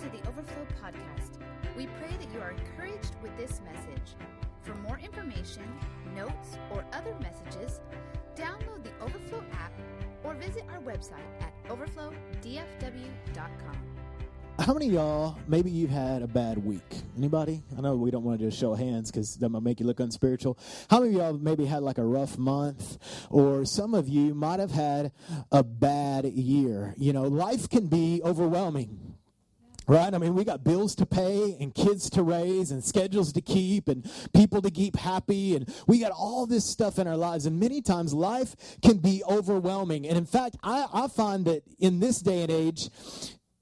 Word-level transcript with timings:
to 0.00 0.08
the 0.08 0.26
Overflow 0.28 0.66
Podcast. 0.82 1.38
We 1.76 1.86
pray 1.98 2.16
that 2.18 2.32
you 2.32 2.40
are 2.40 2.52
encouraged 2.52 3.12
with 3.22 3.36
this 3.36 3.60
message. 3.70 4.14
For 4.62 4.74
more 4.76 4.98
information, 4.98 5.62
notes, 6.16 6.56
or 6.72 6.86
other 6.94 7.14
messages, 7.20 7.82
download 8.34 8.82
the 8.82 8.92
Overflow 9.02 9.44
app 9.52 9.72
or 10.24 10.32
visit 10.36 10.64
our 10.70 10.80
website 10.80 11.20
at 11.42 11.52
overflowdfw.com. 11.68 13.76
How 14.58 14.72
many 14.72 14.86
y'all, 14.86 15.36
maybe 15.46 15.70
you've 15.70 15.90
had 15.90 16.22
a 16.22 16.26
bad 16.26 16.64
week? 16.64 17.02
Anybody? 17.18 17.62
I 17.76 17.82
know 17.82 17.94
we 17.96 18.10
don't 18.10 18.24
want 18.24 18.40
to 18.40 18.46
just 18.46 18.58
show 18.58 18.72
hands 18.72 19.10
because 19.10 19.36
that 19.36 19.50
might 19.50 19.62
make 19.62 19.80
you 19.80 19.86
look 19.86 20.00
unspiritual. 20.00 20.56
How 20.88 21.00
many 21.00 21.14
of 21.14 21.20
y'all 21.20 21.34
maybe 21.34 21.66
had 21.66 21.82
like 21.82 21.98
a 21.98 22.04
rough 22.04 22.38
month? 22.38 22.96
Or 23.28 23.66
some 23.66 23.92
of 23.92 24.08
you 24.08 24.34
might 24.34 24.60
have 24.60 24.70
had 24.70 25.12
a 25.52 25.62
bad 25.62 26.24
year. 26.24 26.94
You 26.96 27.12
know, 27.12 27.24
life 27.24 27.68
can 27.68 27.88
be 27.88 28.22
overwhelming. 28.24 29.09
Right? 29.90 30.14
I 30.14 30.18
mean, 30.18 30.36
we 30.36 30.44
got 30.44 30.62
bills 30.62 30.94
to 30.94 31.04
pay 31.04 31.56
and 31.58 31.74
kids 31.74 32.10
to 32.10 32.22
raise 32.22 32.70
and 32.70 32.84
schedules 32.84 33.32
to 33.32 33.40
keep 33.40 33.88
and 33.88 34.08
people 34.32 34.62
to 34.62 34.70
keep 34.70 34.94
happy. 34.94 35.56
And 35.56 35.68
we 35.88 35.98
got 35.98 36.12
all 36.12 36.46
this 36.46 36.64
stuff 36.64 37.00
in 37.00 37.08
our 37.08 37.16
lives. 37.16 37.44
And 37.44 37.58
many 37.58 37.82
times 37.82 38.14
life 38.14 38.54
can 38.82 38.98
be 38.98 39.24
overwhelming. 39.28 40.06
And 40.06 40.16
in 40.16 40.26
fact, 40.26 40.56
I, 40.62 40.86
I 40.92 41.08
find 41.08 41.44
that 41.46 41.64
in 41.80 41.98
this 41.98 42.20
day 42.20 42.42
and 42.42 42.52
age, 42.52 42.88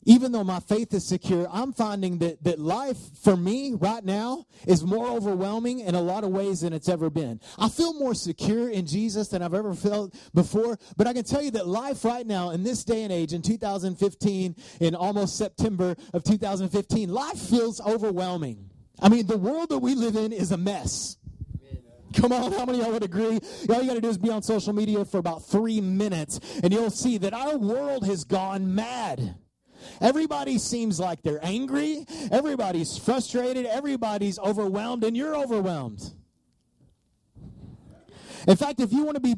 even 0.08 0.32
though 0.32 0.42
my 0.42 0.58
faith 0.58 0.94
is 0.94 1.06
secure, 1.06 1.46
I'm 1.52 1.74
finding 1.74 2.16
that, 2.18 2.42
that 2.42 2.58
life 2.58 2.96
for 3.22 3.36
me 3.36 3.74
right 3.74 4.02
now 4.02 4.46
is 4.66 4.82
more 4.82 5.06
overwhelming 5.06 5.80
in 5.80 5.94
a 5.94 6.00
lot 6.00 6.24
of 6.24 6.30
ways 6.30 6.62
than 6.62 6.72
it's 6.72 6.88
ever 6.88 7.10
been. 7.10 7.38
I 7.58 7.68
feel 7.68 7.92
more 7.92 8.14
secure 8.14 8.70
in 8.70 8.86
Jesus 8.86 9.28
than 9.28 9.42
I've 9.42 9.52
ever 9.52 9.74
felt 9.74 10.14
before, 10.32 10.78
but 10.96 11.06
I 11.06 11.12
can 11.12 11.24
tell 11.24 11.42
you 11.42 11.50
that 11.50 11.66
life 11.66 12.06
right 12.06 12.26
now 12.26 12.50
in 12.50 12.62
this 12.62 12.84
day 12.84 13.02
and 13.02 13.12
age, 13.12 13.34
in 13.34 13.42
2015, 13.42 14.56
in 14.80 14.94
almost 14.94 15.36
September 15.36 15.94
of 16.14 16.24
2015, 16.24 17.10
life 17.10 17.38
feels 17.38 17.78
overwhelming. 17.82 18.70
I 19.02 19.10
mean, 19.10 19.26
the 19.26 19.36
world 19.36 19.68
that 19.68 19.78
we 19.78 19.94
live 19.94 20.16
in 20.16 20.32
is 20.32 20.52
a 20.52 20.56
mess. 20.56 21.18
Come 22.14 22.32
on, 22.32 22.52
how 22.52 22.64
many 22.64 22.78
of 22.78 22.86
y'all 22.86 22.94
would 22.94 23.04
agree? 23.04 23.40
All 23.68 23.82
you 23.82 23.88
got 23.88 23.94
to 23.94 24.00
do 24.00 24.08
is 24.08 24.16
be 24.16 24.30
on 24.30 24.42
social 24.42 24.72
media 24.72 25.04
for 25.04 25.18
about 25.18 25.46
three 25.46 25.82
minutes, 25.82 26.40
and 26.62 26.72
you'll 26.72 26.88
see 26.88 27.18
that 27.18 27.34
our 27.34 27.58
world 27.58 28.06
has 28.06 28.24
gone 28.24 28.74
mad. 28.74 29.36
Everybody 30.00 30.58
seems 30.58 31.00
like 31.00 31.22
they're 31.22 31.44
angry. 31.44 32.04
Everybody's 32.30 32.96
frustrated. 32.96 33.66
Everybody's 33.66 34.38
overwhelmed, 34.38 35.04
and 35.04 35.16
you're 35.16 35.36
overwhelmed. 35.36 36.12
In 38.46 38.56
fact, 38.56 38.80
if 38.80 38.92
you 38.92 39.04
want 39.04 39.16
to 39.16 39.20
be 39.20 39.34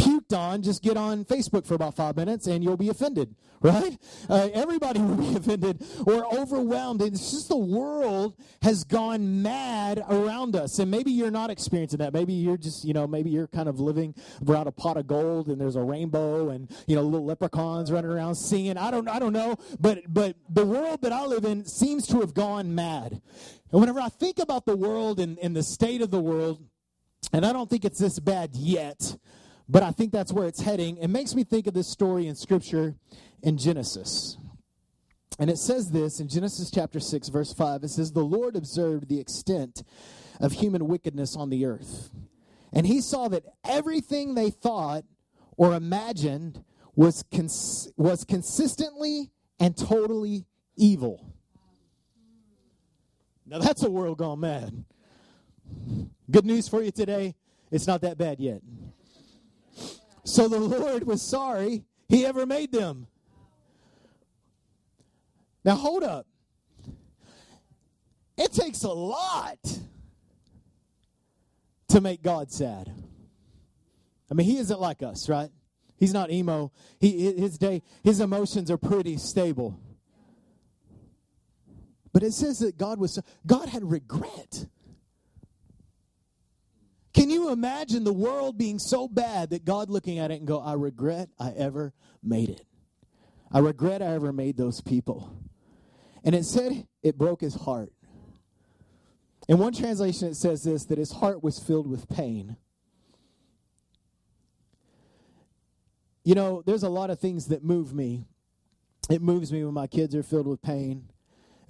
puked 0.00 0.36
on, 0.36 0.62
just 0.62 0.82
get 0.82 0.96
on 0.96 1.24
Facebook 1.24 1.66
for 1.66 1.74
about 1.74 1.94
five 1.94 2.16
minutes 2.16 2.46
and 2.46 2.64
you'll 2.64 2.76
be 2.76 2.88
offended, 2.88 3.34
right? 3.60 3.98
Uh, 4.28 4.48
everybody 4.54 4.98
will 5.00 5.16
be 5.16 5.36
offended 5.36 5.84
or 6.06 6.24
overwhelmed. 6.34 7.02
It's 7.02 7.30
just 7.30 7.48
the 7.48 7.56
world 7.56 8.34
has 8.62 8.84
gone 8.84 9.42
mad 9.42 10.02
around 10.08 10.56
us. 10.56 10.78
And 10.78 10.90
maybe 10.90 11.10
you're 11.10 11.30
not 11.30 11.50
experiencing 11.50 11.98
that. 11.98 12.14
Maybe 12.14 12.32
you're 12.32 12.56
just, 12.56 12.84
you 12.84 12.94
know, 12.94 13.06
maybe 13.06 13.30
you're 13.30 13.48
kind 13.48 13.68
of 13.68 13.78
living 13.78 14.14
around 14.48 14.66
a 14.66 14.72
pot 14.72 14.96
of 14.96 15.06
gold 15.06 15.48
and 15.48 15.60
there's 15.60 15.76
a 15.76 15.82
rainbow 15.82 16.48
and, 16.48 16.70
you 16.86 16.96
know, 16.96 17.02
little 17.02 17.26
leprechauns 17.26 17.92
running 17.92 18.10
around 18.10 18.34
singing. 18.34 18.78
I 18.78 18.90
don't, 18.90 19.08
I 19.08 19.18
don't 19.18 19.34
know. 19.34 19.56
But, 19.78 20.12
but 20.12 20.36
the 20.48 20.64
world 20.64 21.02
that 21.02 21.12
I 21.12 21.26
live 21.26 21.44
in 21.44 21.66
seems 21.66 22.06
to 22.08 22.20
have 22.20 22.32
gone 22.32 22.74
mad. 22.74 23.20
And 23.70 23.80
whenever 23.80 24.00
I 24.00 24.08
think 24.08 24.38
about 24.38 24.64
the 24.64 24.76
world 24.76 25.20
and, 25.20 25.38
and 25.38 25.54
the 25.54 25.62
state 25.62 26.00
of 26.00 26.10
the 26.10 26.20
world, 26.20 26.64
and 27.32 27.44
I 27.44 27.52
don't 27.52 27.68
think 27.68 27.84
it's 27.84 27.98
this 27.98 28.18
bad 28.18 28.56
yet, 28.56 29.16
but 29.70 29.84
I 29.84 29.92
think 29.92 30.10
that's 30.10 30.32
where 30.32 30.48
it's 30.48 30.60
heading. 30.60 30.96
It 30.96 31.08
makes 31.08 31.34
me 31.34 31.44
think 31.44 31.68
of 31.68 31.74
this 31.74 31.86
story 31.86 32.26
in 32.26 32.34
Scripture 32.34 32.96
in 33.40 33.56
Genesis. 33.56 34.36
And 35.38 35.48
it 35.48 35.58
says 35.58 35.92
this 35.92 36.18
in 36.18 36.28
Genesis 36.28 36.72
chapter 36.72 36.98
6, 36.98 37.28
verse 37.28 37.52
5. 37.52 37.84
It 37.84 37.88
says, 37.88 38.10
The 38.10 38.20
Lord 38.20 38.56
observed 38.56 39.08
the 39.08 39.20
extent 39.20 39.84
of 40.40 40.52
human 40.52 40.88
wickedness 40.88 41.36
on 41.36 41.50
the 41.50 41.66
earth. 41.66 42.10
And 42.72 42.84
he 42.84 43.00
saw 43.00 43.28
that 43.28 43.44
everything 43.64 44.34
they 44.34 44.50
thought 44.50 45.04
or 45.56 45.74
imagined 45.74 46.64
was, 46.96 47.22
cons- 47.32 47.92
was 47.96 48.24
consistently 48.24 49.30
and 49.60 49.76
totally 49.76 50.46
evil. 50.76 51.32
Now 53.46 53.58
that's 53.60 53.84
a 53.84 53.90
world 53.90 54.18
gone 54.18 54.40
mad. 54.40 54.84
Good 56.28 56.44
news 56.44 56.68
for 56.68 56.82
you 56.82 56.90
today 56.90 57.36
it's 57.70 57.86
not 57.86 58.00
that 58.00 58.18
bad 58.18 58.40
yet. 58.40 58.62
So 60.24 60.48
the 60.48 60.60
Lord 60.60 61.06
was 61.06 61.22
sorry 61.22 61.84
he 62.08 62.26
ever 62.26 62.46
made 62.46 62.72
them. 62.72 63.06
Now 65.64 65.76
hold 65.76 66.02
up. 66.02 66.26
It 68.36 68.52
takes 68.52 68.84
a 68.84 68.90
lot 68.90 69.58
to 71.88 72.00
make 72.00 72.22
God 72.22 72.50
sad. 72.50 72.90
I 74.30 74.34
mean, 74.34 74.46
he 74.46 74.58
isn't 74.58 74.80
like 74.80 75.02
us, 75.02 75.28
right? 75.28 75.50
He's 75.98 76.14
not 76.14 76.30
emo. 76.30 76.72
He 76.98 77.32
his 77.34 77.58
day 77.58 77.82
his 78.02 78.20
emotions 78.20 78.70
are 78.70 78.78
pretty 78.78 79.18
stable. 79.18 79.78
But 82.12 82.22
it 82.22 82.32
says 82.32 82.60
that 82.60 82.78
God 82.78 82.98
was 82.98 83.18
God 83.46 83.68
had 83.68 83.88
regret. 83.88 84.66
Can 87.12 87.28
you 87.28 87.50
imagine 87.50 88.04
the 88.04 88.12
world 88.12 88.56
being 88.56 88.78
so 88.78 89.08
bad 89.08 89.50
that 89.50 89.64
God 89.64 89.90
looking 89.90 90.18
at 90.18 90.30
it 90.30 90.38
and 90.38 90.46
go, 90.46 90.60
I 90.60 90.74
regret 90.74 91.28
I 91.38 91.50
ever 91.56 91.92
made 92.22 92.50
it. 92.50 92.64
I 93.50 93.58
regret 93.58 94.00
I 94.00 94.14
ever 94.14 94.32
made 94.32 94.56
those 94.56 94.80
people. 94.80 95.34
And 96.22 96.34
it 96.34 96.44
said 96.44 96.86
it 97.02 97.18
broke 97.18 97.40
his 97.40 97.54
heart. 97.54 97.92
In 99.48 99.58
one 99.58 99.72
translation, 99.72 100.28
it 100.28 100.36
says 100.36 100.62
this 100.62 100.84
that 100.84 100.98
his 100.98 101.10
heart 101.10 101.42
was 101.42 101.58
filled 101.58 101.88
with 101.88 102.08
pain. 102.08 102.56
You 106.22 106.34
know, 106.34 106.62
there's 106.64 106.84
a 106.84 106.88
lot 106.88 107.10
of 107.10 107.18
things 107.18 107.46
that 107.46 107.64
move 107.64 107.92
me. 107.92 108.26
It 109.08 109.22
moves 109.22 109.52
me 109.52 109.64
when 109.64 109.74
my 109.74 109.88
kids 109.88 110.14
are 110.14 110.22
filled 110.22 110.46
with 110.46 110.62
pain. 110.62 111.08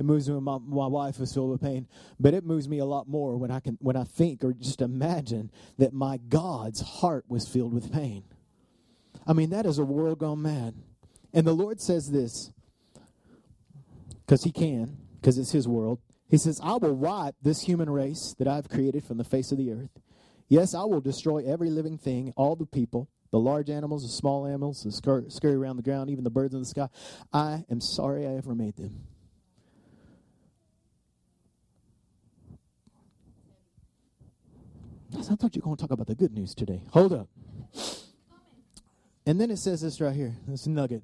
It 0.01 0.07
moves 0.07 0.31
my, 0.31 0.57
my 0.57 0.87
wife 0.87 1.21
is 1.21 1.35
filled 1.35 1.51
with 1.51 1.61
pain. 1.61 1.87
But 2.19 2.33
it 2.33 2.43
moves 2.43 2.67
me 2.67 2.79
a 2.79 2.87
lot 2.87 3.07
more 3.07 3.37
when 3.37 3.51
I 3.51 3.61
can 3.61 3.77
when 3.83 3.97
I 3.97 4.05
think 4.05 4.43
or 4.43 4.55
just 4.55 4.81
imagine 4.81 5.51
that 5.77 5.93
my 5.93 6.17
God's 6.17 6.81
heart 6.81 7.27
was 7.29 7.47
filled 7.47 7.75
with 7.75 7.93
pain. 7.93 8.25
I 9.27 9.35
mean, 9.35 9.51
that 9.51 9.67
is 9.67 9.79
a 9.79 9.85
world 9.85 10.19
gone 10.19 10.41
mad. 10.41 10.75
And 11.35 11.47
the 11.47 11.53
Lord 11.53 11.83
says 11.83 12.11
this, 12.11 12.51
because 14.25 14.43
he 14.43 14.51
can, 14.51 14.97
because 15.21 15.37
it's 15.37 15.53
his 15.53 15.69
world. 15.69 15.99
He 16.31 16.39
says, 16.39 16.61
I 16.65 16.77
will 16.77 16.95
wipe 16.95 17.35
this 17.43 17.61
human 17.61 17.91
race 17.91 18.35
that 18.39 18.49
I've 18.49 18.71
created 18.71 19.05
from 19.05 19.19
the 19.19 19.25
face 19.25 19.53
of 19.53 19.59
the 19.59 19.71
earth. 19.71 20.01
Yes, 20.49 20.75
I 20.75 20.85
will 20.85 21.03
destroy 21.03 21.45
every 21.45 21.69
living 21.69 21.99
thing, 21.99 22.33
all 22.37 22.57
the 22.57 22.65
people, 22.65 23.11
the 23.33 23.39
large 23.39 23.69
animals, 23.69 24.03
the 24.03 24.09
small 24.09 24.47
animals, 24.47 24.83
the 24.83 24.93
scurry 24.93 25.55
around 25.55 25.77
the 25.77 25.83
ground, 25.83 26.09
even 26.09 26.25
the 26.25 26.31
birds 26.31 26.55
in 26.55 26.61
the 26.61 26.67
sky. 26.67 26.89
I 27.35 27.67
am 27.71 27.83
sorry 27.83 28.27
I 28.27 28.37
ever 28.37 28.55
made 28.55 28.77
them. 28.77 29.03
I 35.17 35.23
thought 35.23 35.55
you 35.55 35.61
were 35.61 35.65
going 35.65 35.77
to 35.77 35.83
talk 35.83 35.91
about 35.91 36.07
the 36.07 36.15
good 36.15 36.33
news 36.33 36.55
today. 36.55 36.83
Hold 36.91 37.13
up. 37.13 37.29
And 39.27 39.41
then 39.41 39.51
it 39.51 39.59
says 39.59 39.81
this 39.81 40.01
right 40.01 40.15
here, 40.15 40.37
this 40.47 40.67
nugget. 40.67 41.03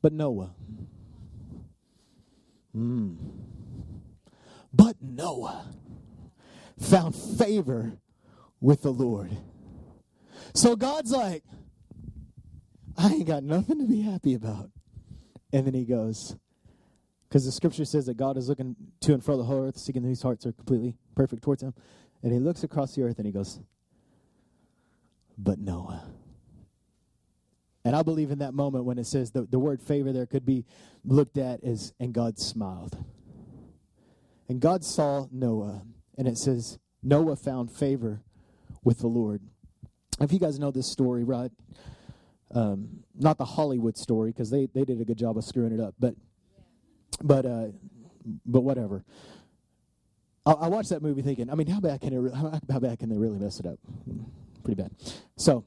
But 0.00 0.12
Noah. 0.12 0.54
Mm. 2.76 3.16
But 4.72 4.96
Noah 5.00 5.66
found 6.78 7.14
favor 7.14 7.98
with 8.60 8.82
the 8.82 8.92
Lord. 8.92 9.36
So 10.54 10.76
God's 10.76 11.10
like, 11.10 11.42
I 12.96 13.08
ain't 13.08 13.26
got 13.26 13.42
nothing 13.42 13.78
to 13.78 13.84
be 13.84 14.02
happy 14.02 14.34
about. 14.34 14.70
And 15.52 15.66
then 15.66 15.74
he 15.74 15.84
goes, 15.84 16.36
because 17.28 17.44
the 17.44 17.52
scripture 17.52 17.84
says 17.84 18.06
that 18.06 18.16
God 18.16 18.36
is 18.36 18.48
looking 18.48 18.76
to 19.00 19.14
and 19.14 19.24
fro 19.24 19.36
the 19.36 19.44
whole 19.44 19.66
earth, 19.66 19.78
seeking 19.78 20.02
whose 20.02 20.22
hearts 20.22 20.46
are 20.46 20.52
completely 20.52 20.94
perfect 21.14 21.42
towards 21.42 21.62
him. 21.62 21.74
And 22.22 22.32
he 22.32 22.38
looks 22.38 22.64
across 22.64 22.94
the 22.94 23.02
earth 23.02 23.18
and 23.18 23.26
he 23.26 23.32
goes, 23.32 23.60
But 25.36 25.58
Noah. 25.58 26.04
And 27.84 27.96
I 27.96 28.02
believe 28.02 28.30
in 28.30 28.40
that 28.40 28.52
moment 28.52 28.84
when 28.84 28.98
it 28.98 29.06
says 29.06 29.30
the, 29.30 29.42
the 29.42 29.58
word 29.58 29.80
favor 29.80 30.12
there 30.12 30.26
could 30.26 30.44
be 30.44 30.66
looked 31.04 31.38
at 31.38 31.62
as, 31.64 31.92
and 31.98 32.12
God 32.12 32.38
smiled. 32.38 33.02
And 34.48 34.60
God 34.60 34.84
saw 34.84 35.26
Noah, 35.30 35.82
and 36.16 36.26
it 36.26 36.38
says, 36.38 36.78
Noah 37.02 37.36
found 37.36 37.70
favor 37.70 38.22
with 38.82 38.98
the 38.98 39.06
Lord. 39.06 39.42
If 40.20 40.32
you 40.32 40.38
guys 40.38 40.58
know 40.58 40.70
this 40.70 40.90
story, 40.90 41.22
right? 41.22 41.50
Um, 42.54 43.04
not 43.14 43.38
the 43.38 43.44
Hollywood 43.44 43.96
story, 43.96 44.32
because 44.32 44.50
they, 44.50 44.66
they 44.66 44.84
did 44.84 45.00
a 45.00 45.04
good 45.04 45.18
job 45.18 45.36
of 45.36 45.44
screwing 45.44 45.72
it 45.72 45.80
up, 45.80 45.94
but 45.98 46.14
but 47.22 47.46
uh, 47.46 47.66
but 48.46 48.60
whatever. 48.60 49.04
I, 50.48 50.52
I, 50.52 50.68
watched 50.68 50.90
that 50.90 51.02
movie 51.02 51.22
thinking, 51.22 51.50
I 51.50 51.54
mean, 51.54 51.66
how 51.66 51.80
bad 51.80 52.00
can 52.00 52.12
it? 52.12 52.34
How, 52.34 52.60
how 52.70 52.78
bad 52.78 52.98
can 52.98 53.08
they 53.08 53.18
really 53.18 53.38
mess 53.38 53.60
it 53.60 53.66
up? 53.66 53.78
Pretty 54.64 54.80
bad. 54.80 54.90
So 55.36 55.64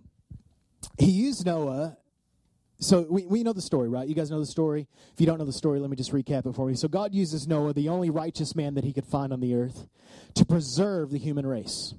he 0.98 1.12
used 1.12 1.46
Noah 1.46 1.98
so 2.82 3.06
we, 3.08 3.28
we 3.28 3.44
know 3.44 3.54
the 3.54 3.62
story, 3.62 3.88
right? 3.88 4.08
You 4.08 4.16
guys 4.16 4.32
know 4.32 4.40
the 4.40 4.46
story. 4.46 4.88
If 5.14 5.22
you 5.22 5.28
don't 5.28 5.38
know 5.38 5.46
the 5.46 5.54
story, 5.54 5.80
let 5.80 5.92
me 5.92 5.96
just 5.96 6.12
recap 6.12 6.48
it 6.48 6.56
for 6.56 6.68
you. 6.72 6.76
So 6.76 6.88
God 6.88 7.14
uses 7.14 7.48
Noah, 7.48 7.74
the 7.74 7.90
only 7.90 8.10
righteous 8.10 8.56
man 8.56 8.74
that 8.74 8.84
he 8.84 8.92
could 8.92 9.06
find 9.06 9.32
on 9.32 9.40
the 9.40 9.54
earth, 9.54 9.88
to 10.34 10.44
preserve 10.44 11.12
the 11.12 11.20
human 11.20 11.46
race. 11.46 11.94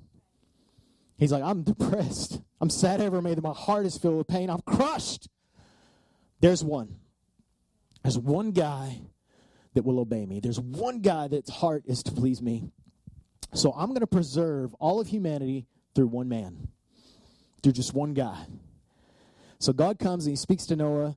He's 1.16 1.30
like, 1.30 1.44
I'm 1.44 1.62
depressed. 1.62 2.40
I'm 2.60 2.68
sad 2.68 3.00
every 3.00 3.22
day. 3.22 3.40
My 3.40 3.52
heart 3.52 3.86
is 3.86 3.96
filled 3.96 4.18
with 4.18 4.26
pain. 4.26 4.50
I'm 4.50 4.60
crushed. 4.62 5.28
There's 6.40 6.64
one. 6.64 6.96
There's 8.02 8.18
one 8.18 8.50
guy 8.50 9.02
that 9.74 9.84
will 9.84 10.00
obey 10.00 10.26
me. 10.26 10.40
There's 10.40 10.60
one 10.60 11.00
guy 11.00 11.28
that's 11.28 11.50
heart 11.50 11.84
is 11.86 12.02
to 12.04 12.12
please 12.12 12.42
me. 12.42 12.70
So 13.54 13.72
I'm 13.72 13.88
going 13.88 14.00
to 14.00 14.06
preserve 14.06 14.74
all 14.74 15.00
of 15.00 15.08
humanity 15.08 15.66
through 15.94 16.08
one 16.08 16.28
man, 16.28 16.68
through 17.62 17.72
just 17.72 17.94
one 17.94 18.14
guy. 18.14 18.46
So 19.58 19.72
God 19.72 19.98
comes 19.98 20.26
and 20.26 20.32
he 20.32 20.36
speaks 20.36 20.66
to 20.66 20.76
Noah 20.76 21.16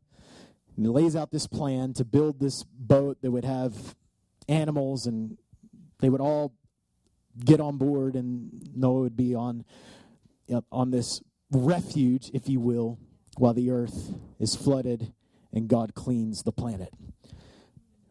and 0.75 0.85
he 0.85 0.87
lays 0.87 1.15
out 1.15 1.31
this 1.31 1.47
plan 1.47 1.93
to 1.93 2.05
build 2.05 2.39
this 2.39 2.63
boat 2.63 3.17
that 3.21 3.31
would 3.31 3.45
have 3.45 3.95
animals 4.47 5.07
and 5.07 5.37
they 5.99 6.09
would 6.09 6.21
all 6.21 6.53
get 7.43 7.59
on 7.59 7.77
board 7.77 8.15
and 8.15 8.69
Noah 8.75 9.01
would 9.01 9.17
be 9.17 9.33
on 9.33 9.65
you 10.47 10.55
know, 10.55 10.65
on 10.71 10.91
this 10.91 11.21
refuge, 11.51 12.29
if 12.33 12.47
you 12.47 12.59
will, 12.59 12.99
while 13.37 13.53
the 13.53 13.71
earth 13.71 14.13
is 14.39 14.55
flooded 14.55 15.13
and 15.51 15.67
God 15.67 15.95
cleans 15.95 16.43
the 16.43 16.51
planet. 16.51 16.93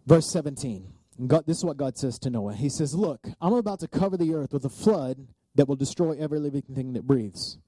Verse 0.06 0.30
17. 0.30 0.92
God, 1.26 1.44
this 1.46 1.58
is 1.58 1.64
what 1.64 1.76
God 1.76 1.96
says 1.96 2.18
to 2.20 2.30
Noah. 2.30 2.54
He 2.54 2.68
says, 2.68 2.94
Look, 2.94 3.26
I'm 3.40 3.52
about 3.52 3.80
to 3.80 3.88
cover 3.88 4.16
the 4.16 4.34
earth 4.34 4.52
with 4.52 4.64
a 4.64 4.68
flood 4.68 5.28
that 5.54 5.68
will 5.68 5.76
destroy 5.76 6.16
every 6.18 6.40
living 6.40 6.62
thing 6.74 6.92
that 6.94 7.06
breathes. 7.06 7.58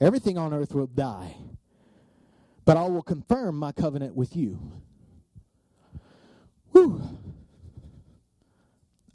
Everything 0.00 0.38
on 0.38 0.54
earth 0.54 0.74
will 0.74 0.86
die 0.86 1.36
but 2.64 2.76
I 2.76 2.84
will 2.84 3.02
confirm 3.02 3.58
my 3.58 3.72
covenant 3.72 4.14
with 4.14 4.34
you. 4.36 4.58
Whew. 6.72 7.02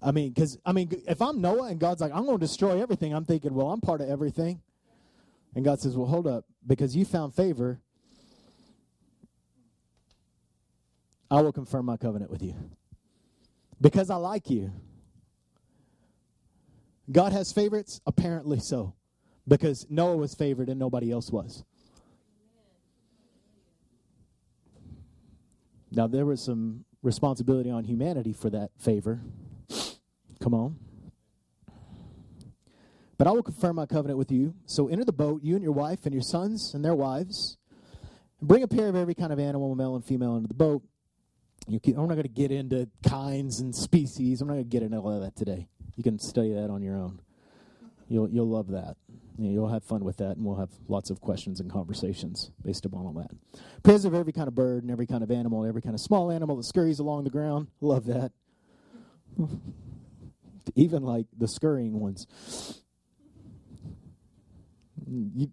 I 0.02 0.12
mean, 0.12 0.30
because, 0.30 0.58
I 0.66 0.72
mean, 0.72 0.90
if 1.08 1.22
I'm 1.22 1.42
Noah 1.42 1.70
and 1.70 1.80
God's 1.80 2.00
like, 2.00 2.14
I'm 2.14 2.26
going 2.26 2.38
to 2.38 2.46
destroy 2.46 2.82
everything, 2.82 3.14
I'm 3.14 3.26
thinking, 3.26 3.54
well, 3.54 3.72
I'm 3.72 3.82
part 3.82 4.02
of 4.02 4.10
everything. 4.10 4.62
And 5.56 5.66
God 5.66 5.82
says, 5.82 5.98
well, 5.98 6.08
hold 6.08 6.28
up, 6.28 6.46
because 6.66 6.96
you 6.96 7.06
found 7.06 7.34
favor, 7.34 7.82
I 11.32 11.42
will 11.42 11.52
confirm 11.52 11.86
my 11.86 11.98
covenant 11.98 12.32
with 12.32 12.42
you. 12.42 12.56
Because 13.82 14.10
I 14.10 14.16
like 14.16 14.50
you. 14.50 14.72
God 17.12 17.32
has 17.32 17.52
favorites? 17.52 18.02
Apparently 18.06 18.60
so. 18.60 18.96
Because 19.48 19.86
Noah 19.90 20.18
was 20.18 20.36
favored 20.36 20.70
and 20.70 20.80
nobody 20.80 21.12
else 21.12 21.32
was. 21.32 21.64
Now, 25.92 26.08
there 26.08 26.26
was 26.26 26.44
some 26.44 26.86
responsibility 27.02 27.72
on 27.72 27.84
humanity 27.84 28.34
for 28.34 28.50
that 28.52 28.72
favor. 28.78 29.22
Come 30.40 30.54
on. 30.54 30.78
But 33.18 33.28
I 33.28 33.32
will 33.32 33.44
confirm 33.44 33.76
my 33.76 33.86
covenant 33.86 34.18
with 34.18 34.32
you. 34.32 34.54
So 34.66 34.88
enter 34.88 35.04
the 35.04 35.12
boat, 35.12 35.44
you 35.44 35.56
and 35.56 35.64
your 35.64 35.74
wife 35.74 36.06
and 36.06 36.14
your 36.14 36.22
sons 36.22 36.74
and 36.74 36.86
their 36.86 36.96
wives. 36.96 37.58
Bring 38.42 38.64
a 38.64 38.68
pair 38.68 38.88
of 38.88 38.96
every 38.96 39.16
kind 39.16 39.34
of 39.34 39.40
animal, 39.40 39.76
male 39.76 39.96
and 39.96 40.06
female, 40.06 40.36
into 40.38 40.48
the 40.48 40.54
boat. 40.54 40.84
You 41.70 41.80
can, 41.80 41.98
I'm 41.98 42.08
not 42.08 42.16
going 42.16 42.24
to 42.24 42.28
get 42.30 42.52
into 42.52 42.90
kinds 43.08 43.60
and 43.60 43.76
species. 43.76 44.42
I'm 44.42 44.48
not 44.48 44.56
going 44.56 44.66
to 44.66 44.70
get 44.70 44.84
into 44.84 44.98
all 44.98 45.14
of 45.16 45.22
that 45.22 45.36
today. 45.36 45.68
You 45.96 46.04
can 46.04 46.20
study 46.20 46.54
that 46.54 46.70
on 46.70 46.82
your 46.82 46.96
own. 46.96 47.22
You'll, 48.08 48.30
you'll 48.30 48.50
love 48.50 48.70
that 48.70 48.98
you'll 49.48 49.70
have 49.70 49.84
fun 49.84 50.04
with 50.04 50.18
that, 50.18 50.36
and 50.38 50.46
we'll 50.46 50.58
have 50.58 50.70
lots 50.88 51.10
of 51.10 51.22
questions 51.22 51.60
and 51.60 51.72
conversations 51.72 52.52
based 52.64 52.86
upon 52.86 53.06
all 53.06 53.14
that. 53.14 53.32
Pairs 53.84 54.06
of 54.06 54.14
every 54.14 54.34
kind 54.34 54.48
of 54.48 54.56
bird 54.56 54.84
and 54.84 54.92
every 54.92 55.08
kind 55.08 55.24
of 55.24 55.32
animal, 55.32 55.66
every 55.66 55.82
kind 55.82 55.96
of 55.96 56.02
small 56.02 56.32
animal 56.32 56.58
that 56.58 56.64
scurries 56.66 57.00
along 57.00 57.24
the 57.24 57.30
ground. 57.30 57.68
Love 57.80 58.06
that. 58.08 58.32
Even 60.76 61.04
like 61.04 61.26
the 61.38 61.48
scurrying 61.48 62.00
ones. 62.00 62.28
You, 65.08 65.50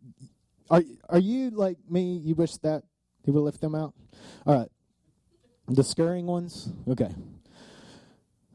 are 0.69 0.83
are 1.09 1.19
you 1.19 1.51
like 1.51 1.79
me? 1.89 2.21
You 2.23 2.35
wish 2.35 2.53
that 2.63 2.83
he 3.25 3.31
would 3.31 3.41
lift 3.41 3.61
them 3.61 3.75
out. 3.75 3.95
All 4.45 4.59
right, 4.59 4.69
the 5.69 5.85
scurrying 5.85 6.27
ones. 6.27 6.73
Okay. 6.89 7.11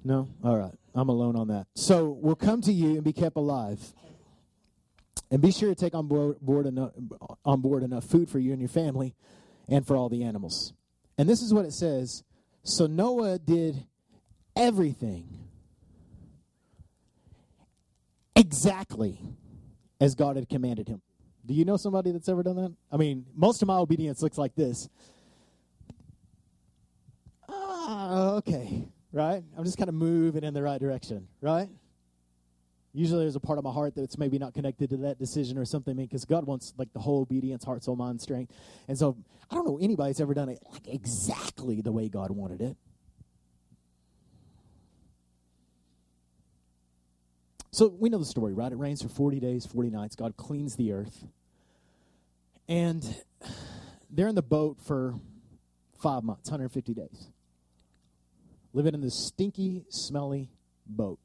No, 0.03 0.27
all 0.43 0.57
right. 0.57 0.73
I'm 0.95 1.09
alone 1.09 1.35
on 1.35 1.47
that. 1.49 1.67
So 1.75 2.09
we'll 2.09 2.35
come 2.35 2.61
to 2.61 2.73
you 2.73 2.95
and 2.95 3.03
be 3.03 3.13
kept 3.13 3.37
alive. 3.37 3.79
And 5.29 5.41
be 5.41 5.51
sure 5.51 5.69
to 5.69 5.75
take 5.75 5.93
on 5.93 6.07
board, 6.07 6.39
board 6.41 6.65
enough, 6.65 6.91
on 7.45 7.61
board 7.61 7.83
enough 7.83 8.03
food 8.03 8.29
for 8.29 8.39
you 8.39 8.51
and 8.51 8.59
your 8.59 8.69
family 8.69 9.15
and 9.69 9.87
for 9.87 9.95
all 9.95 10.09
the 10.09 10.23
animals. 10.23 10.73
And 11.17 11.29
this 11.29 11.41
is 11.41 11.53
what 11.53 11.65
it 11.65 11.71
says 11.71 12.23
So 12.63 12.87
Noah 12.87 13.39
did 13.39 13.85
everything 14.55 15.47
exactly 18.35 19.19
as 20.01 20.15
God 20.15 20.35
had 20.35 20.49
commanded 20.49 20.87
him. 20.87 21.01
Do 21.45 21.53
you 21.53 21.63
know 21.63 21.77
somebody 21.77 22.11
that's 22.11 22.27
ever 22.27 22.43
done 22.43 22.55
that? 22.57 22.75
I 22.91 22.97
mean, 22.97 23.25
most 23.35 23.61
of 23.61 23.67
my 23.67 23.77
obedience 23.77 24.21
looks 24.21 24.37
like 24.37 24.55
this. 24.55 24.89
Ah, 28.13 28.31
okay, 28.33 28.83
right? 29.13 29.41
I'm 29.57 29.63
just 29.63 29.77
kind 29.77 29.87
of 29.87 29.95
moving 29.95 30.43
in 30.43 30.53
the 30.53 30.61
right 30.61 30.81
direction, 30.81 31.29
right? 31.39 31.69
Usually 32.91 33.21
there's 33.21 33.37
a 33.37 33.39
part 33.39 33.57
of 33.57 33.63
my 33.63 33.71
heart 33.71 33.95
that's 33.95 34.17
maybe 34.17 34.37
not 34.37 34.53
connected 34.53 34.89
to 34.89 34.97
that 34.97 35.17
decision 35.17 35.57
or 35.57 35.63
something 35.63 35.95
because 35.95 36.25
God 36.25 36.45
wants 36.45 36.73
like 36.77 36.91
the 36.91 36.99
whole 36.99 37.21
obedience, 37.21 37.63
heart, 37.63 37.85
soul, 37.85 37.95
mind, 37.95 38.19
strength. 38.19 38.51
And 38.89 38.97
so 38.99 39.15
I 39.49 39.55
don't 39.55 39.65
know 39.65 39.79
anybody's 39.81 40.19
ever 40.19 40.33
done 40.33 40.49
it 40.49 40.59
like 40.73 40.89
exactly 40.89 41.79
the 41.79 41.93
way 41.93 42.09
God 42.09 42.31
wanted 42.31 42.59
it. 42.59 42.75
So 47.71 47.95
we 47.97 48.09
know 48.09 48.17
the 48.17 48.25
story, 48.25 48.53
right? 48.53 48.73
It 48.73 48.77
rains 48.77 49.01
for 49.01 49.07
40 49.07 49.39
days, 49.39 49.65
40 49.65 49.89
nights. 49.89 50.17
God 50.17 50.35
cleans 50.35 50.75
the 50.75 50.91
earth. 50.91 51.23
And 52.67 53.05
they're 54.09 54.27
in 54.27 54.35
the 54.35 54.41
boat 54.41 54.81
for 54.85 55.15
five 55.97 56.25
months, 56.25 56.49
150 56.49 56.93
days. 56.93 57.29
Living 58.73 58.93
in 58.93 59.01
this 59.01 59.27
stinky, 59.27 59.85
smelly 59.89 60.49
boat. 60.87 61.19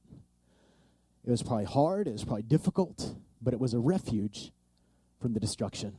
It 1.24 1.30
was 1.30 1.42
probably 1.42 1.64
hard, 1.64 2.06
it 2.08 2.12
was 2.12 2.24
probably 2.24 2.42
difficult, 2.42 3.14
but 3.42 3.52
it 3.52 3.60
was 3.60 3.74
a 3.74 3.78
refuge 3.78 4.52
from 5.20 5.32
the 5.32 5.40
destruction. 5.40 5.94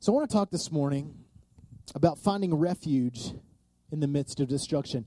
So 0.00 0.12
I 0.12 0.16
want 0.16 0.30
to 0.30 0.34
talk 0.36 0.50
this 0.50 0.70
morning 0.70 1.14
about 1.94 2.18
finding 2.18 2.54
refuge 2.54 3.32
in 3.90 4.00
the 4.00 4.06
midst 4.06 4.40
of 4.40 4.48
destruction. 4.48 5.06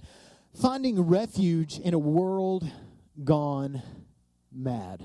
Finding 0.60 1.02
refuge 1.02 1.80
in 1.80 1.94
a 1.94 2.00
world 2.00 2.70
gone 3.24 3.82
mad. 4.52 5.02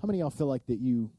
How 0.00 0.06
many 0.06 0.20
of 0.20 0.24
y'all 0.24 0.30
feel 0.30 0.46
like 0.46 0.66
that 0.66 0.80
you 0.80 1.10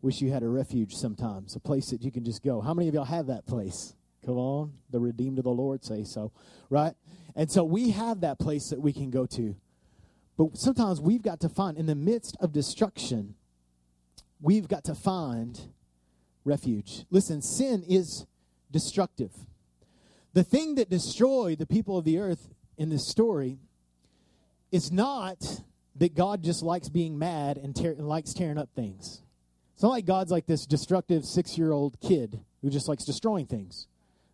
wish 0.00 0.22
you 0.22 0.30
had 0.32 0.42
a 0.42 0.48
refuge 0.48 0.94
sometimes, 0.94 1.54
a 1.54 1.60
place 1.60 1.90
that 1.90 2.02
you 2.02 2.10
can 2.10 2.24
just 2.24 2.42
go? 2.42 2.60
How 2.60 2.72
many 2.72 2.88
of 2.88 2.94
y'all 2.94 3.04
have 3.04 3.26
that 3.26 3.46
place? 3.46 3.94
Come 4.30 4.38
on, 4.38 4.74
the 4.90 5.00
redeemed 5.00 5.38
of 5.38 5.44
the 5.44 5.50
Lord 5.50 5.84
say 5.84 6.04
so, 6.04 6.30
right? 6.68 6.94
And 7.34 7.50
so 7.50 7.64
we 7.64 7.90
have 7.90 8.20
that 8.20 8.38
place 8.38 8.70
that 8.70 8.80
we 8.80 8.92
can 8.92 9.10
go 9.10 9.26
to. 9.26 9.56
But 10.38 10.56
sometimes 10.56 11.00
we've 11.00 11.20
got 11.20 11.40
to 11.40 11.48
find, 11.48 11.76
in 11.76 11.86
the 11.86 11.96
midst 11.96 12.36
of 12.38 12.52
destruction, 12.52 13.34
we've 14.40 14.68
got 14.68 14.84
to 14.84 14.94
find 14.94 15.60
refuge. 16.44 17.06
Listen, 17.10 17.42
sin 17.42 17.82
is 17.88 18.24
destructive. 18.70 19.32
The 20.32 20.44
thing 20.44 20.76
that 20.76 20.88
destroyed 20.88 21.58
the 21.58 21.66
people 21.66 21.98
of 21.98 22.04
the 22.04 22.20
earth 22.20 22.50
in 22.78 22.88
this 22.88 23.08
story 23.08 23.58
is 24.70 24.92
not 24.92 25.42
that 25.96 26.14
God 26.14 26.44
just 26.44 26.62
likes 26.62 26.88
being 26.88 27.18
mad 27.18 27.56
and, 27.56 27.76
and 27.76 28.08
likes 28.08 28.32
tearing 28.32 28.58
up 28.58 28.68
things. 28.76 29.22
It's 29.74 29.82
not 29.82 29.90
like 29.90 30.06
God's 30.06 30.30
like 30.30 30.46
this 30.46 30.66
destructive 30.66 31.24
six 31.24 31.58
year 31.58 31.72
old 31.72 31.98
kid 32.00 32.38
who 32.62 32.70
just 32.70 32.86
likes 32.86 33.04
destroying 33.04 33.46
things. 33.46 33.88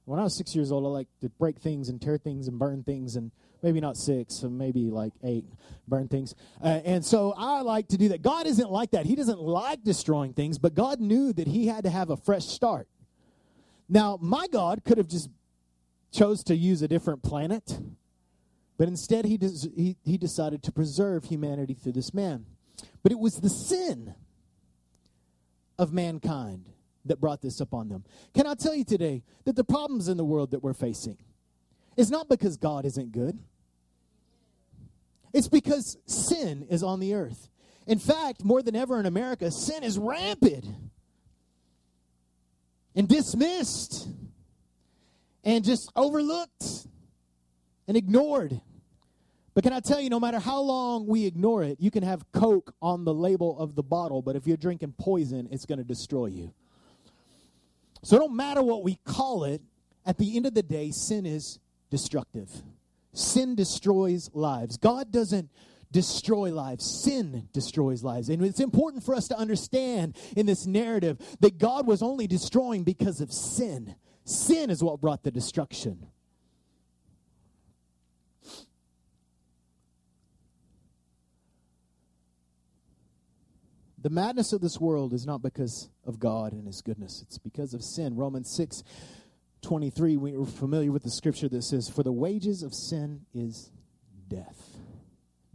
When 0.07 0.21
I 0.21 0.23
was 0.23 0.37
six 0.37 0.55
years 0.55 0.71
old, 0.71 0.85
I 0.85 0.89
liked 0.89 1.21
to 1.23 1.29
break 1.29 1.59
things 1.59 1.89
and 1.89 2.01
tear 2.01 2.17
things 2.17 2.47
and 2.47 2.59
burn 2.61 2.85
things 2.85 3.17
and 3.17 3.33
maybe 3.61 3.81
not 3.81 3.97
six, 3.97 4.37
so 4.37 4.49
maybe 4.49 4.89
like 4.89 5.13
eight, 5.25 5.45
burn 5.89 6.07
things. 6.07 6.33
Uh, 6.63 6.81
and 6.85 7.05
so 7.05 7.35
I 7.37 7.63
like 7.63 7.89
to 7.89 7.99
do 7.99 8.11
that. 8.11 8.23
God 8.23 8.47
isn't 8.47 8.71
like 8.71 8.93
that. 8.93 9.05
He 9.05 9.17
doesn't 9.17 9.41
like 9.41 9.83
destroying 9.83 10.33
things, 10.33 10.59
but 10.59 10.75
God 10.75 11.01
knew 11.01 11.33
that 11.33 11.49
He 11.49 11.67
had 11.67 11.83
to 11.85 11.91
have 11.91 12.11
a 12.11 12.17
fresh 12.17 12.47
start. 12.47 12.87
Now, 13.89 14.17
my 14.23 14.47
God 14.47 14.85
could 14.85 14.99
have 14.99 15.09
just 15.09 15.29
chose 16.13 16.45
to 16.45 16.55
use 16.55 16.83
a 16.83 16.89
different 16.89 17.25
planet, 17.25 17.81
but 18.79 18.87
instead 18.87 19.25
he, 19.25 19.37
des- 19.37 19.71
he, 19.75 19.97
he 20.05 20.17
decided 20.17 20.63
to 20.63 20.73
preserve 20.73 21.25
humanity 21.25 21.75
through 21.75 21.93
this 21.93 22.15
man. 22.15 22.47
But 23.03 23.11
it 23.11 23.19
was 23.19 23.41
the 23.41 23.51
sin 23.51 24.15
of 25.79 25.93
mankind 25.93 26.71
that 27.09 27.21
brought 27.21 27.43
this 27.43 27.61
upon 27.61 27.89
them. 27.89 28.05
Can 28.35 28.47
I 28.47 28.55
tell 28.55 28.75
you 28.75 28.85
today 28.85 29.23
that 29.45 29.57
the 29.57 29.65
problems 29.65 30.09
in 30.09 30.17
the 30.17 30.25
world 30.25 30.51
that 30.51 30.63
we're 30.63 30.75
facing, 30.75 31.19
is 31.97 32.11
not 32.11 32.29
because 32.29 32.57
God 32.57 32.85
isn't 32.85 33.13
good. 33.13 33.39
It's 35.33 35.49
because 35.49 35.97
sin 36.07 36.67
is 36.71 36.83
on 36.83 37.01
the 37.01 37.15
earth. 37.15 37.49
In 37.87 37.99
fact, 37.99 38.45
more 38.45 38.63
than 38.63 38.77
ever 38.77 39.01
in 39.01 39.07
America, 39.07 39.51
sin 39.51 39.83
is 39.83 39.99
rampant. 39.99 40.67
and 42.95 43.07
dismissed 43.07 44.09
and 45.45 45.63
just 45.63 45.93
overlooked 45.95 46.87
and 47.87 47.95
ignored. 47.97 48.59
But 49.53 49.65
can 49.65 49.75
I 49.75 49.81
tell 49.81 50.01
you, 50.01 50.09
no 50.09 50.19
matter 50.19 50.39
how 50.39 50.61
long 50.61 51.07
we 51.07 51.27
ignore 51.27 51.63
it, 51.63 51.79
you 51.79 51.91
can 51.91 52.03
have 52.03 52.31
Coke 52.33 52.75
on 52.81 53.05
the 53.05 53.13
label 53.13 53.59
of 53.59 53.75
the 53.75 53.83
bottle, 53.83 54.23
but 54.23 54.35
if 54.35 54.47
you're 54.47 54.57
drinking 54.57 54.95
poison, 54.99 55.47
it's 55.51 55.67
going 55.67 55.79
to 55.79 55.85
destroy 55.85 56.27
you. 56.27 56.55
So 58.03 58.19
don't 58.19 58.35
matter 58.35 58.62
what 58.62 58.83
we 58.83 58.99
call 59.05 59.45
it, 59.45 59.62
at 60.05 60.19
the 60.19 60.37
end 60.37 60.47
of 60.47 60.55
the 60.55 60.62
day, 60.62 60.91
sin 60.93 61.26
is 61.26 61.59
destructive. 61.91 62.50
Sin 63.12 63.55
destroys 63.55 64.31
lives. 64.33 64.76
God 64.76 65.11
doesn't 65.11 65.50
destroy 65.91 66.53
lives. 66.53 66.85
Sin 66.85 67.49
destroys 67.53 68.05
lives. 68.05 68.29
And 68.29 68.45
it's 68.45 68.61
important 68.61 69.03
for 69.03 69.15
us 69.15 69.29
to 69.29 69.38
understand 69.38 70.17
in 70.37 70.47
this 70.47 70.67
narrative 70.67 71.19
that 71.41 71.59
God 71.59 71.87
was 71.87 72.03
only 72.03 72.26
destroying 72.26 72.85
because 72.85 73.21
of 73.21 73.33
sin. 73.33 73.97
Sin 74.25 74.71
is 74.71 74.83
what 74.83 75.00
brought 75.00 75.23
the 75.23 75.31
destruction. 75.31 76.07
The 84.07 84.11
madness 84.11 84.53
of 84.53 84.61
this 84.61 84.79
world 84.79 85.13
is 85.13 85.27
not 85.27 85.43
because 85.43 85.91
of 86.05 86.21
God 86.21 86.53
and 86.53 86.65
His 86.65 86.81
goodness, 86.81 87.23
it's 87.23 87.39
because 87.39 87.75
of 87.75 87.83
sin. 87.83 88.15
Romans 88.15 88.55
6 88.57 88.85
23, 89.63 90.17
we're 90.17 90.47
familiar 90.47 90.93
with 90.93 91.03
the 91.03 91.11
scripture 91.11 91.49
that 91.49 91.65
says, 91.65 91.89
For 91.89 92.05
the 92.05 92.13
wages 92.13 92.63
of 92.63 92.73
sin 92.73 93.23
is 93.35 93.73
death. 94.29 94.77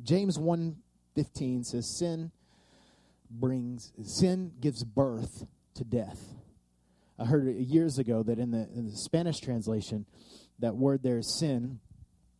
James 0.03 0.38
1 0.38 0.75
15 1.15 1.63
says, 1.63 1.98
Sin 1.98 2.31
brings, 3.29 3.93
sin 4.03 4.51
gives 4.60 4.84
birth 4.84 5.46
to 5.75 5.86
death. 5.86 6.22
I 7.17 7.27
heard 7.27 7.55
years 7.55 8.00
ago 8.00 8.22
that 8.22 8.38
in 8.38 8.51
the, 8.51 8.67
in 8.75 8.84
the 8.84 8.98
Spanish 8.98 9.39
translation, 9.39 10.05
that 10.60 10.75
word 10.75 11.03
there, 11.03 11.22
sin, 11.22 11.79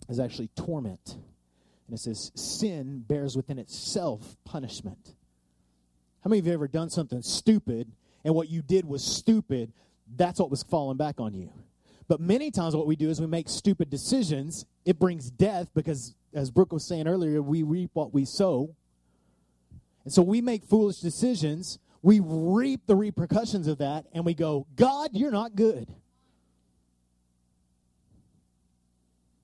is 0.10 0.20
actually 0.20 0.50
torment. 0.58 1.16
And 1.88 1.94
it 1.94 2.00
says, 2.00 2.34
Sin 2.36 3.06
bears 3.08 3.38
within 3.38 3.58
itself 3.58 4.36
punishment. 4.44 5.16
How 6.24 6.30
many 6.30 6.40
of 6.40 6.46
you 6.46 6.52
have 6.52 6.60
ever 6.60 6.68
done 6.68 6.90
something 6.90 7.22
stupid 7.22 7.92
and 8.24 8.36
what 8.36 8.50
you 8.50 8.62
did 8.62 8.86
was 8.86 9.04
stupid? 9.04 9.74
That's 10.16 10.40
what 10.40 10.52
was 10.52 10.64
falling 10.64 10.98
back 10.98 11.20
on 11.20 11.34
you. 11.34 11.52
But 12.08 12.20
many 12.20 12.52
times, 12.52 12.76
what 12.76 12.88
we 12.88 12.98
do 12.98 13.10
is 13.10 13.22
we 13.22 13.28
make 13.28 13.48
stupid 13.48 13.90
decisions. 13.90 14.66
It 14.86 15.00
brings 15.00 15.32
death 15.32 15.70
because, 15.74 16.14
as 16.34 16.52
Brooke 16.52 16.74
was 16.74 16.84
saying 16.84 17.08
earlier, 17.08 17.42
we 17.42 17.64
reap 17.64 17.92
what 17.94 18.14
we 18.14 18.26
sow. 18.26 18.76
And 20.04 20.14
so 20.14 20.22
we 20.22 20.42
make 20.42 20.66
foolish 20.66 20.98
decisions. 20.98 21.80
We 22.02 22.20
reap 22.22 22.82
the 22.86 22.96
repercussions 22.96 23.68
of 23.68 23.78
that, 23.78 24.08
and 24.12 24.26
we 24.26 24.34
go, 24.34 24.68
God, 24.76 25.12
you're 25.14 25.32
not 25.32 25.56
good. 25.56 25.88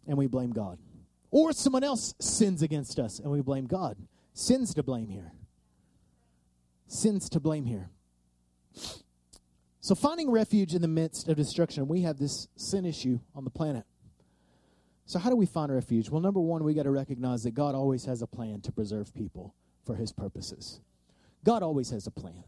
And 0.08 0.18
we 0.18 0.28
blame 0.28 0.52
God. 0.52 0.78
Or 1.32 1.54
someone 1.54 1.84
else 1.84 2.16
sins 2.20 2.62
against 2.62 3.00
us, 3.00 3.20
and 3.20 3.32
we 3.32 3.42
blame 3.42 3.68
God. 3.68 3.96
Sin's 4.34 4.74
to 4.74 4.84
blame 4.84 5.08
here. 5.08 5.32
Sin's 6.88 7.30
to 7.30 7.40
blame 7.40 7.66
here. 7.66 7.90
So, 9.82 9.96
finding 9.96 10.30
refuge 10.30 10.74
in 10.74 10.82
the 10.82 10.88
midst 10.88 11.28
of 11.30 11.38
destruction, 11.38 11.88
we 11.88 12.02
have 12.02 12.18
this 12.18 12.48
sin 12.56 12.86
issue 12.86 13.20
on 13.36 13.44
the 13.44 13.50
planet. 13.50 13.86
So, 15.06 15.20
how 15.20 15.30
do 15.30 15.36
we 15.36 15.46
find 15.46 15.74
refuge? 15.74 16.10
Well, 16.10 16.22
number 16.22 16.42
one, 16.42 16.64
we 16.64 16.74
got 16.74 16.84
to 16.84 16.92
recognize 16.92 17.44
that 17.44 17.54
God 17.54 17.76
always 17.76 18.06
has 18.06 18.22
a 18.22 18.28
plan 18.28 18.62
to 18.62 18.72
preserve 18.72 19.14
people 19.14 19.56
for 19.86 19.96
his 19.96 20.12
purposes. 20.12 20.82
God 21.46 21.64
always 21.64 21.90
has 21.92 22.08
a 22.08 22.12
plan. 22.12 22.44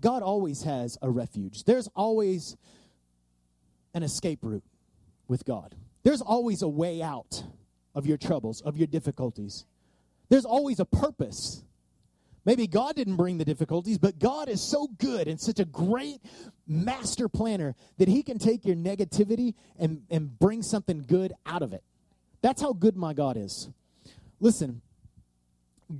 God 0.00 0.22
always 0.22 0.62
has 0.62 0.96
a 1.02 1.10
refuge. 1.10 1.64
There's 1.64 1.88
always 1.94 2.56
an 3.92 4.02
escape 4.02 4.38
route 4.42 4.64
with 5.28 5.44
God. 5.44 5.74
There's 6.02 6.22
always 6.22 6.62
a 6.62 6.68
way 6.68 7.02
out 7.02 7.44
of 7.94 8.06
your 8.06 8.16
troubles, 8.16 8.62
of 8.62 8.78
your 8.78 8.86
difficulties. 8.86 9.66
There's 10.30 10.46
always 10.46 10.80
a 10.80 10.86
purpose 10.86 11.64
Maybe 12.44 12.66
God 12.66 12.96
didn't 12.96 13.16
bring 13.16 13.38
the 13.38 13.44
difficulties, 13.44 13.98
but 13.98 14.18
God 14.18 14.48
is 14.48 14.62
so 14.62 14.88
good 14.98 15.28
and 15.28 15.38
such 15.38 15.60
a 15.60 15.64
great 15.64 16.20
master 16.66 17.28
planner 17.28 17.74
that 17.98 18.08
He 18.08 18.22
can 18.22 18.38
take 18.38 18.64
your 18.64 18.76
negativity 18.76 19.54
and, 19.78 20.02
and 20.10 20.38
bring 20.38 20.62
something 20.62 21.04
good 21.06 21.32
out 21.44 21.62
of 21.62 21.72
it. 21.72 21.82
That's 22.42 22.62
how 22.62 22.72
good 22.72 22.96
my 22.96 23.12
God 23.12 23.36
is. 23.36 23.68
Listen, 24.40 24.80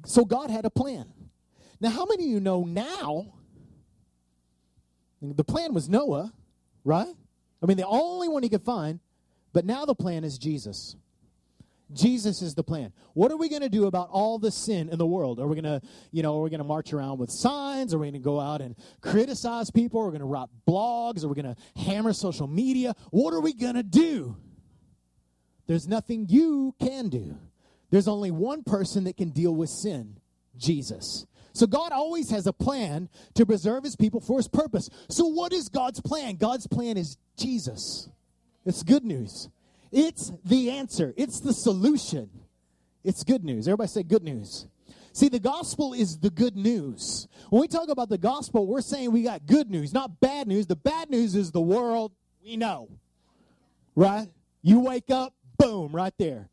so 0.07 0.25
God 0.25 0.51
had 0.51 0.65
a 0.65 0.71
plan. 0.71 1.13
Now, 1.81 1.91
how 1.91 2.07
many 2.07 2.25
of 2.25 2.31
you 2.31 2.41
know 2.41 2.65
now? 2.65 3.35
The 5.23 5.45
plan 5.45 5.75
was 5.75 5.89
Noah, 5.89 6.33
right? 6.85 7.15
I 7.63 7.67
mean, 7.67 7.77
the 7.77 7.87
only 7.87 8.29
one 8.29 8.43
he 8.43 8.49
could 8.49 8.65
find, 8.65 9.01
but 9.53 9.67
now 9.67 9.85
the 9.85 9.95
plan 9.95 10.25
is 10.25 10.39
Jesus. 10.39 10.97
Jesus 11.93 12.43
is 12.43 12.55
the 12.55 12.63
plan. 12.63 12.93
What 13.15 13.33
are 13.33 13.37
we 13.37 13.49
going 13.49 13.63
to 13.63 13.69
do 13.69 13.87
about 13.87 14.09
all 14.11 14.39
the 14.39 14.51
sin 14.51 14.89
in 14.89 14.99
the 14.99 15.07
world? 15.07 15.41
Are 15.41 15.47
we 15.47 15.61
going 15.61 15.81
to, 15.81 15.87
you 16.13 16.23
know, 16.23 16.39
are 16.39 16.43
we 16.43 16.51
going 16.51 16.59
to 16.59 16.65
march 16.65 16.93
around 16.93 17.19
with 17.19 17.31
signs? 17.31 17.93
Are 17.93 17.99
we 17.99 18.07
going 18.07 18.21
to 18.21 18.25
go 18.25 18.39
out 18.39 18.61
and 18.61 18.77
criticize 19.01 19.71
people? 19.71 20.01
Are 20.01 20.07
we 20.07 20.11
going 20.11 20.21
to 20.21 20.27
write 20.27 20.49
blogs? 20.69 21.25
Are 21.25 21.29
we 21.29 21.41
going 21.41 21.55
to 21.55 21.81
hammer 21.83 22.13
social 22.13 22.47
media? 22.47 22.95
What 23.11 23.35
are 23.35 23.41
we 23.41 23.53
going 23.53 23.75
to 23.75 23.83
do? 23.83 24.37
There's 25.67 25.89
nothing 25.89 26.27
you 26.29 26.75
can 26.81 27.09
do. 27.09 27.39
There's 27.91 28.09
only 28.09 28.31
one 28.31 28.63
person 28.63 29.05
that 29.05 29.17
can 29.17 29.31
deal 29.31 29.55
with 29.55 29.71
sin 29.71 30.21
Jesus. 30.57 31.27
So 31.53 31.67
God 31.67 31.93
always 31.93 32.31
has 32.31 32.47
a 32.47 32.53
plan 32.53 33.09
to 33.35 33.45
preserve 33.45 33.85
his 33.85 33.97
people 33.97 34.21
for 34.21 34.39
his 34.39 34.49
purpose. 34.49 34.89
So 35.09 35.27
what 35.27 35.53
is 35.53 35.69
God's 35.69 36.01
plan? 36.01 36.37
God's 36.37 36.67
plan 36.67 36.97
is 36.97 37.17
Jesus. 37.37 38.09
It's 38.65 38.83
good 38.83 39.05
news. 39.05 39.49
It's 39.93 40.33
the 40.45 40.71
answer, 40.71 41.13
it's 41.17 41.41
the 41.41 41.53
solution. 41.53 42.31
It's 43.03 43.25
good 43.25 43.45
news. 43.45 43.67
Everybody 43.67 43.89
say 43.89 44.03
good 44.03 44.23
news. 44.23 44.67
See, 45.13 45.29
the 45.29 45.41
gospel 45.41 45.93
is 45.93 46.19
the 46.19 46.31
good 46.31 46.57
news. 46.57 47.27
When 47.49 47.63
we 47.63 47.69
talk 47.69 47.89
about 47.89 48.09
the 48.09 48.19
gospel, 48.19 48.67
we're 48.67 48.83
saying 48.83 49.11
we 49.11 49.23
got 49.23 49.47
good 49.47 49.71
news, 49.71 49.93
not 49.93 50.21
bad 50.21 50.47
news. 50.47 50.67
The 50.67 50.77
bad 50.77 51.11
news 51.11 51.35
is 51.35 51.51
the 51.51 51.61
world 51.61 52.13
we 52.45 52.57
know. 52.57 52.89
Right? 53.97 54.29
You 54.63 54.81
wake 54.81 55.11
up, 55.11 55.35
boom, 55.59 55.93
right 55.93 56.15
there. 56.19 56.49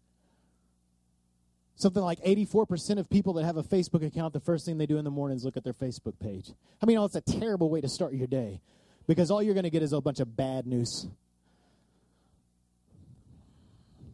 Something 1.75 2.01
like 2.01 2.19
84% 2.23 2.97
of 2.97 3.07
people 3.07 3.33
that 3.33 3.45
have 3.45 3.57
a 3.57 3.63
Facebook 3.63 4.03
account, 4.03 4.33
the 4.33 4.39
first 4.39 4.65
thing 4.65 4.79
they 4.79 4.87
do 4.87 4.97
in 4.97 5.05
the 5.05 5.11
morning 5.11 5.37
is 5.37 5.45
look 5.45 5.57
at 5.57 5.63
their 5.63 5.73
Facebook 5.73 6.17
page. 6.19 6.51
I 6.81 6.87
mean, 6.87 6.97
oh, 6.97 7.05
it's 7.05 7.15
a 7.15 7.21
terrible 7.21 7.69
way 7.69 7.81
to 7.81 7.87
start 7.87 8.13
your 8.13 8.25
day 8.25 8.61
because 9.05 9.29
all 9.29 9.43
you're 9.43 9.53
going 9.53 9.65
to 9.65 9.69
get 9.69 9.83
is 9.83 9.93
a 9.93 10.01
bunch 10.01 10.19
of 10.19 10.35
bad 10.35 10.65
news. 10.65 11.07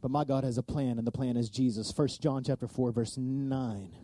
But 0.03 0.11
my 0.11 0.25
God 0.25 0.43
has 0.43 0.57
a 0.57 0.63
plan, 0.63 0.97
and 0.97 1.07
the 1.07 1.13
plan 1.13 1.37
is 1.37 1.49
Jesus. 1.49 1.93
First 1.93 2.21
John 2.21 2.43
chapter 2.43 2.67
4, 2.67 2.91
verse 2.91 3.17
9. 3.17 3.95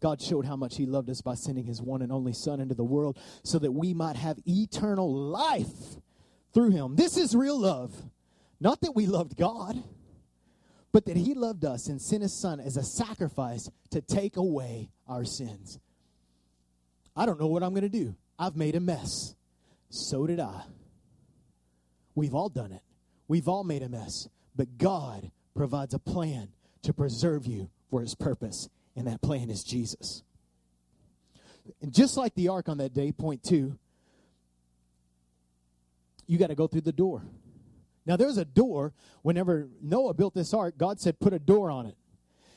God 0.00 0.20
showed 0.20 0.44
how 0.44 0.56
much 0.56 0.76
He 0.76 0.86
loved 0.86 1.08
us 1.08 1.22
by 1.22 1.34
sending 1.34 1.66
His 1.66 1.80
one 1.80 2.02
and 2.02 2.10
only 2.10 2.32
Son 2.32 2.58
into 2.58 2.74
the 2.74 2.82
world 2.82 3.16
so 3.44 3.60
that 3.60 3.70
we 3.70 3.94
might 3.94 4.16
have 4.16 4.40
eternal 4.44 5.14
life 5.14 6.00
through 6.52 6.70
Him. 6.70 6.96
This 6.96 7.16
is 7.16 7.36
real 7.36 7.56
love. 7.56 7.94
Not 8.58 8.80
that 8.80 8.96
we 8.96 9.06
loved 9.06 9.36
God, 9.36 9.80
but 10.90 11.06
that 11.06 11.16
He 11.16 11.34
loved 11.34 11.64
us 11.64 11.86
and 11.86 12.02
sent 12.02 12.22
His 12.22 12.40
Son 12.42 12.58
as 12.58 12.76
a 12.76 12.82
sacrifice 12.82 13.70
to 13.92 14.00
take 14.00 14.36
away 14.36 14.90
our 15.06 15.24
sins. 15.24 15.78
I 17.14 17.24
don't 17.24 17.38
know 17.38 17.46
what 17.46 17.62
I'm 17.62 17.70
going 17.70 17.82
to 17.82 17.88
do. 17.88 18.16
I've 18.36 18.56
made 18.56 18.74
a 18.74 18.80
mess. 18.80 19.36
So 19.90 20.26
did 20.26 20.40
I. 20.40 20.64
We've 22.16 22.34
all 22.34 22.48
done 22.48 22.72
it. 22.72 22.82
We've 23.28 23.46
all 23.46 23.62
made 23.62 23.84
a 23.84 23.88
mess. 23.88 24.26
But 24.56 24.78
God 24.78 25.30
provides 25.54 25.94
a 25.94 25.98
plan 25.98 26.48
to 26.82 26.92
preserve 26.92 27.46
you 27.46 27.70
for 27.90 28.00
his 28.00 28.14
purpose, 28.14 28.68
and 28.96 29.06
that 29.06 29.20
plan 29.20 29.50
is 29.50 29.64
Jesus. 29.64 30.22
And 31.82 31.92
just 31.92 32.16
like 32.16 32.34
the 32.34 32.48
ark 32.48 32.68
on 32.68 32.78
that 32.78 32.94
day, 32.94 33.12
point 33.12 33.42
two, 33.42 33.78
you 36.26 36.38
got 36.38 36.48
to 36.48 36.54
go 36.54 36.66
through 36.66 36.82
the 36.82 36.92
door. 36.92 37.22
Now, 38.06 38.16
there's 38.16 38.38
a 38.38 38.44
door. 38.44 38.92
Whenever 39.22 39.68
Noah 39.82 40.14
built 40.14 40.34
this 40.34 40.54
ark, 40.54 40.74
God 40.78 41.00
said, 41.00 41.20
put 41.20 41.32
a 41.32 41.38
door 41.38 41.70
on 41.70 41.86
it. 41.86 41.96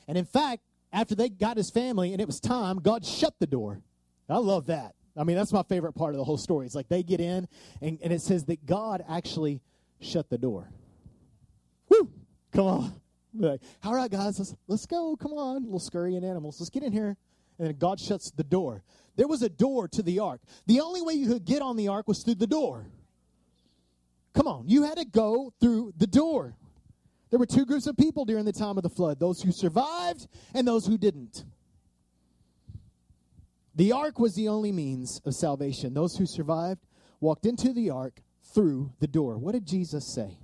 And 0.08 0.18
in 0.18 0.26
fact, 0.26 0.64
after 0.92 1.16
they 1.16 1.30
got 1.30 1.58
his 1.58 1.70
family 1.70 2.12
and 2.12 2.22
it 2.22 2.28
was 2.28 2.40
time, 2.40 2.80
God 2.80 3.06
shut 3.06 3.34
the 3.40 3.48
door. 3.48 3.82
I 4.30 4.38
love 4.38 4.68
that. 4.68 4.96
I 5.18 5.24
mean, 5.24 5.36
that's 5.36 5.52
my 5.52 5.64
favorite 5.64 5.94
part 5.94 6.14
of 6.14 6.18
the 6.18 6.24
whole 6.24 6.38
story. 6.38 6.66
It's 6.66 6.76
like 6.76 6.88
they 6.88 7.04
get 7.04 7.20
in, 7.20 7.48
and, 7.82 8.00
and 8.02 8.14
it 8.14 8.22
says 8.22 8.46
that 8.46 8.66
God 8.66 9.04
actually 9.08 9.62
shut 10.00 10.30
the 10.30 10.38
door. 10.38 10.70
Come 12.54 12.68
on. 12.68 12.94
Like, 13.36 13.62
all 13.84 13.96
right, 13.96 14.12
guys, 14.12 14.38
let's, 14.38 14.56
let's 14.68 14.86
go. 14.86 15.16
Come 15.16 15.34
on, 15.34 15.64
little 15.64 15.80
scurrying 15.80 16.24
animals. 16.24 16.60
Let's 16.60 16.70
get 16.70 16.84
in 16.84 16.92
here. 16.92 17.18
And 17.60 17.78
God 17.80 18.00
shuts 18.00 18.32
the 18.32 18.44
door. 18.44 18.84
There 19.16 19.28
was 19.28 19.42
a 19.42 19.50
door 19.50 19.88
to 19.90 20.04
the 20.04 20.20
ark. 20.20 20.42
The 20.68 20.80
only 20.80 21.02
way 21.02 21.14
you 21.14 21.28
could 21.28 21.46
get 21.46 21.62
on 21.62 21.78
the 21.78 21.88
ark 21.88 22.08
was 22.08 22.24
through 22.24 22.36
the 22.36 22.48
door. 22.48 22.86
Come 24.34 24.48
on, 24.48 24.68
you 24.68 24.84
had 24.84 24.98
to 24.98 25.06
go 25.06 25.54
through 25.60 25.94
the 25.98 26.08
door. 26.08 26.56
There 27.30 27.40
were 27.40 27.46
two 27.46 27.66
groups 27.66 27.88
of 27.88 27.98
people 27.98 28.26
during 28.26 28.46
the 28.46 28.54
time 28.54 28.78
of 28.78 28.84
the 28.84 28.90
flood 28.90 29.20
those 29.20 29.42
who 29.42 29.52
survived 29.52 30.28
and 30.54 30.68
those 30.68 30.86
who 30.86 30.98
didn't. 30.98 31.44
The 33.76 33.92
ark 33.92 34.20
was 34.20 34.36
the 34.36 34.50
only 34.50 34.72
means 34.72 35.22
of 35.26 35.34
salvation. 35.34 35.94
Those 35.94 36.18
who 36.18 36.28
survived 36.28 36.86
walked 37.20 37.46
into 37.46 37.74
the 37.74 37.90
ark 37.90 38.22
through 38.54 38.92
the 39.00 39.08
door. 39.08 39.38
What 39.38 39.54
did 39.54 39.66
Jesus 39.66 40.06
say? 40.06 40.38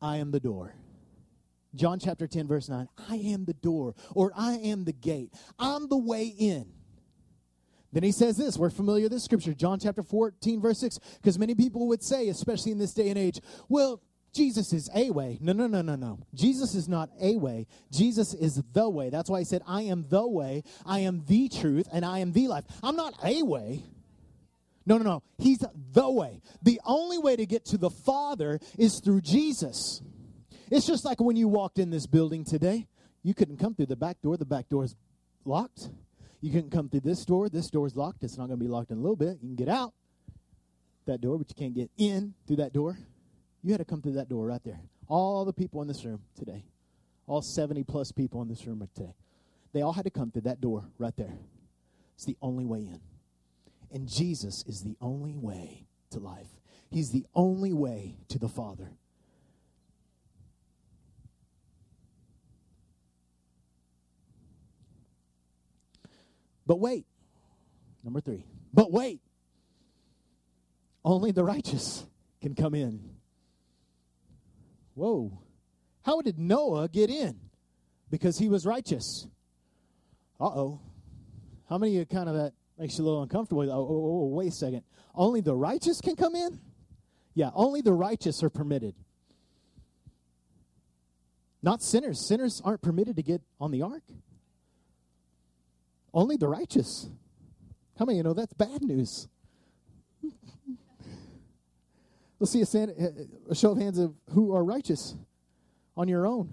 I 0.00 0.18
am 0.18 0.30
the 0.30 0.40
door. 0.40 0.74
John 1.74 1.98
chapter 1.98 2.26
10, 2.26 2.46
verse 2.48 2.68
9. 2.68 2.88
I 3.08 3.16
am 3.16 3.44
the 3.44 3.54
door, 3.54 3.94
or 4.14 4.32
I 4.36 4.54
am 4.54 4.84
the 4.84 4.92
gate. 4.92 5.32
I'm 5.58 5.88
the 5.88 5.98
way 5.98 6.26
in. 6.26 6.66
Then 7.92 8.02
he 8.02 8.12
says 8.12 8.36
this, 8.36 8.58
we're 8.58 8.70
familiar 8.70 9.04
with 9.04 9.12
this 9.12 9.24
scripture, 9.24 9.54
John 9.54 9.78
chapter 9.78 10.02
14, 10.02 10.60
verse 10.60 10.78
6, 10.80 10.98
because 11.16 11.38
many 11.38 11.54
people 11.54 11.88
would 11.88 12.02
say, 12.02 12.28
especially 12.28 12.72
in 12.72 12.78
this 12.78 12.92
day 12.92 13.08
and 13.08 13.18
age, 13.18 13.40
well, 13.68 14.02
Jesus 14.34 14.74
is 14.74 14.90
a 14.94 15.10
way. 15.10 15.38
No, 15.40 15.52
no, 15.52 15.66
no, 15.66 15.80
no, 15.80 15.96
no. 15.96 16.20
Jesus 16.34 16.74
is 16.74 16.86
not 16.86 17.08
a 17.20 17.36
way. 17.36 17.66
Jesus 17.90 18.34
is 18.34 18.62
the 18.72 18.88
way. 18.88 19.08
That's 19.08 19.30
why 19.30 19.38
he 19.38 19.44
said, 19.46 19.62
I 19.66 19.82
am 19.82 20.04
the 20.08 20.26
way, 20.26 20.64
I 20.84 21.00
am 21.00 21.24
the 21.26 21.48
truth, 21.48 21.88
and 21.90 22.04
I 22.04 22.18
am 22.18 22.32
the 22.32 22.48
life. 22.48 22.64
I'm 22.82 22.96
not 22.96 23.14
a 23.24 23.42
way. 23.42 23.84
No, 24.88 24.96
no, 24.96 25.04
no. 25.04 25.22
He's 25.36 25.62
the 25.92 26.10
way. 26.10 26.40
The 26.62 26.80
only 26.86 27.18
way 27.18 27.36
to 27.36 27.44
get 27.44 27.66
to 27.66 27.76
the 27.76 27.90
Father 27.90 28.58
is 28.78 29.00
through 29.00 29.20
Jesus. 29.20 30.00
It's 30.70 30.86
just 30.86 31.04
like 31.04 31.20
when 31.20 31.36
you 31.36 31.46
walked 31.46 31.78
in 31.78 31.90
this 31.90 32.06
building 32.06 32.42
today. 32.42 32.88
You 33.22 33.34
couldn't 33.34 33.58
come 33.58 33.74
through 33.74 33.86
the 33.86 33.96
back 33.96 34.22
door. 34.22 34.38
The 34.38 34.46
back 34.46 34.70
door 34.70 34.84
is 34.84 34.96
locked. 35.44 35.90
You 36.40 36.50
couldn't 36.52 36.70
come 36.70 36.88
through 36.88 37.00
this 37.00 37.26
door. 37.26 37.50
This 37.50 37.68
door 37.68 37.86
is 37.86 37.96
locked. 37.96 38.24
It's 38.24 38.38
not 38.38 38.46
going 38.46 38.58
to 38.58 38.64
be 38.64 38.70
locked 38.70 38.90
in 38.90 38.96
a 38.96 39.00
little 39.00 39.16
bit. 39.16 39.38
You 39.42 39.48
can 39.48 39.56
get 39.56 39.68
out 39.68 39.92
that 41.04 41.20
door, 41.20 41.36
but 41.36 41.50
you 41.50 41.54
can't 41.54 41.74
get 41.74 41.90
in 41.98 42.32
through 42.46 42.56
that 42.56 42.72
door. 42.72 42.96
You 43.62 43.72
had 43.72 43.78
to 43.78 43.84
come 43.84 44.00
through 44.00 44.14
that 44.14 44.30
door 44.30 44.46
right 44.46 44.62
there. 44.64 44.80
All 45.06 45.44
the 45.44 45.52
people 45.52 45.82
in 45.82 45.88
this 45.88 46.02
room 46.02 46.22
today, 46.34 46.64
all 47.26 47.42
70 47.42 47.84
plus 47.84 48.10
people 48.10 48.40
in 48.40 48.48
this 48.48 48.66
room 48.66 48.86
today, 48.94 49.12
they 49.74 49.82
all 49.82 49.92
had 49.92 50.04
to 50.04 50.10
come 50.10 50.30
through 50.30 50.42
that 50.42 50.62
door 50.62 50.84
right 50.96 51.16
there. 51.16 51.34
It's 52.14 52.24
the 52.24 52.36
only 52.40 52.64
way 52.64 52.80
in. 52.80 53.00
And 53.90 54.08
Jesus 54.08 54.64
is 54.66 54.82
the 54.82 54.96
only 55.00 55.36
way 55.36 55.86
to 56.10 56.18
life. 56.18 56.48
He's 56.90 57.10
the 57.10 57.24
only 57.34 57.72
way 57.72 58.16
to 58.28 58.38
the 58.38 58.48
Father. 58.48 58.90
But 66.66 66.80
wait. 66.80 67.06
Number 68.04 68.20
three. 68.20 68.44
But 68.72 68.92
wait. 68.92 69.20
Only 71.04 71.32
the 71.32 71.44
righteous 71.44 72.04
can 72.42 72.54
come 72.54 72.74
in. 72.74 73.00
Whoa. 74.94 75.40
How 76.04 76.20
did 76.20 76.38
Noah 76.38 76.88
get 76.88 77.08
in? 77.08 77.38
Because 78.10 78.38
he 78.38 78.48
was 78.48 78.66
righteous. 78.66 79.26
Uh 80.40 80.46
oh. 80.46 80.80
How 81.68 81.78
many 81.78 81.92
of 81.92 81.98
you 81.98 82.06
kind 82.06 82.28
of 82.28 82.34
that 82.34 82.52
makes 82.78 82.98
you 82.98 83.04
a 83.04 83.06
little 83.06 83.22
uncomfortable? 83.22 83.62
Oh, 83.62 83.74
oh, 83.74 83.88
oh, 83.88 84.22
oh, 84.22 84.26
wait 84.34 84.48
a 84.48 84.52
second. 84.52 84.82
Only 85.14 85.40
the 85.40 85.54
righteous 85.54 86.00
can 86.00 86.16
come 86.16 86.34
in? 86.34 86.60
Yeah, 87.34 87.50
only 87.54 87.80
the 87.80 87.92
righteous 87.92 88.42
are 88.42 88.50
permitted. 88.50 88.94
Not 91.62 91.82
sinners. 91.82 92.26
Sinners 92.26 92.62
aren't 92.64 92.82
permitted 92.82 93.16
to 93.16 93.22
get 93.22 93.42
on 93.60 93.70
the 93.70 93.82
ark. 93.82 94.02
Only 96.14 96.36
the 96.36 96.48
righteous. 96.48 97.08
How 97.98 98.04
many 98.04 98.18
you 98.18 98.22
know 98.22 98.32
that's 98.32 98.52
bad 98.52 98.82
news? 98.82 99.28
Let's 102.38 102.52
see 102.52 102.62
a, 102.62 102.88
a, 103.50 103.54
show 103.54 103.72
of 103.72 103.78
hands 103.78 103.98
of 103.98 104.14
who 104.30 104.54
are 104.54 104.64
righteous 104.64 105.16
on 105.96 106.06
your 106.06 106.26
own. 106.26 106.52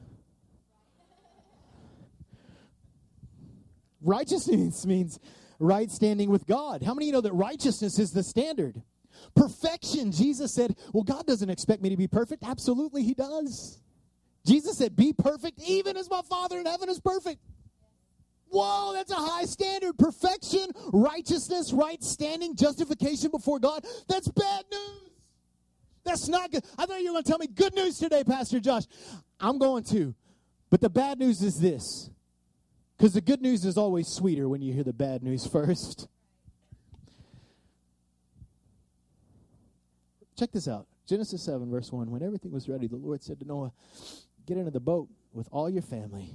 Righteousness 4.02 4.86
means 4.88 5.20
right 5.60 5.90
standing 5.90 6.30
with 6.30 6.46
God. 6.46 6.84
How 6.84 6.94
many 6.94 7.08
you 7.08 7.12
know 7.12 7.22
that 7.22 7.34
righteousness 7.34 8.00
is 8.00 8.12
the 8.12 8.24
standard? 8.24 8.82
Perfection. 9.36 10.12
Jesus 10.12 10.54
said, 10.54 10.76
Well, 10.94 11.04
God 11.04 11.26
doesn't 11.26 11.50
expect 11.50 11.82
me 11.82 11.90
to 11.90 11.98
be 11.98 12.08
perfect. 12.08 12.44
Absolutely, 12.44 13.04
He 13.04 13.14
does. 13.14 13.82
Jesus 14.46 14.78
said, 14.78 14.96
Be 14.96 15.14
perfect, 15.14 15.60
even 15.66 15.98
as 15.98 16.10
my 16.10 16.22
Father 16.30 16.60
in 16.60 16.66
heaven 16.66 16.90
is 16.90 17.00
perfect. 17.00 17.40
Whoa, 18.50 18.94
that's 18.94 19.12
a 19.12 19.16
high 19.16 19.46
standard. 19.46 19.98
Perfection, 19.98 20.68
righteousness, 20.94 21.74
right 21.74 22.02
standing, 22.04 22.56
justification 22.56 23.32
before 23.32 23.60
God. 23.60 23.86
That's 24.08 24.28
bad 24.30 24.66
news. 24.72 25.12
That's 26.06 26.28
not 26.30 26.52
good. 26.52 26.64
I 26.78 26.86
thought 26.86 27.02
you 27.02 27.08
were 27.08 27.14
going 27.14 27.24
to 27.24 27.30
tell 27.30 27.40
me 27.40 27.48
good 27.48 27.74
news 27.74 27.98
today, 27.98 28.24
Pastor 28.24 28.60
Josh. 28.60 28.84
I'm 29.40 29.58
going 29.58 29.84
to. 29.86 30.14
But 30.70 30.80
the 30.80 30.90
bad 30.90 31.20
news 31.20 31.42
is 31.42 31.60
this 31.60 32.10
because 32.98 33.14
the 33.14 33.22
good 33.22 33.42
news 33.42 33.66
is 33.66 33.78
always 33.78 34.08
sweeter 34.08 34.48
when 34.48 34.62
you 34.62 34.74
hear 34.74 34.84
the 34.84 34.94
bad 34.94 35.24
news 35.24 35.46
first. 35.52 36.08
Check 40.38 40.52
this 40.52 40.68
out 40.68 40.88
Genesis 41.08 41.44
7, 41.44 41.70
verse 41.70 41.92
1. 41.92 42.10
When 42.10 42.24
everything 42.24 42.52
was 42.52 42.68
ready, 42.68 42.88
the 42.88 42.96
Lord 42.96 43.24
said 43.24 43.40
to 43.40 43.46
Noah, 43.46 43.72
Get 44.46 44.58
into 44.58 44.72
the 44.72 44.80
boat 44.80 45.10
with 45.34 45.48
all 45.52 45.70
your 45.70 45.82
family. 45.82 46.30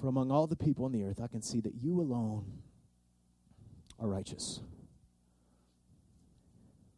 For 0.00 0.08
among 0.08 0.30
all 0.30 0.46
the 0.46 0.56
people 0.56 0.84
on 0.84 0.92
the 0.92 1.04
earth, 1.04 1.20
I 1.22 1.28
can 1.28 1.42
see 1.42 1.60
that 1.60 1.74
you 1.80 2.00
alone 2.00 2.44
are 4.00 4.08
righteous. 4.08 4.60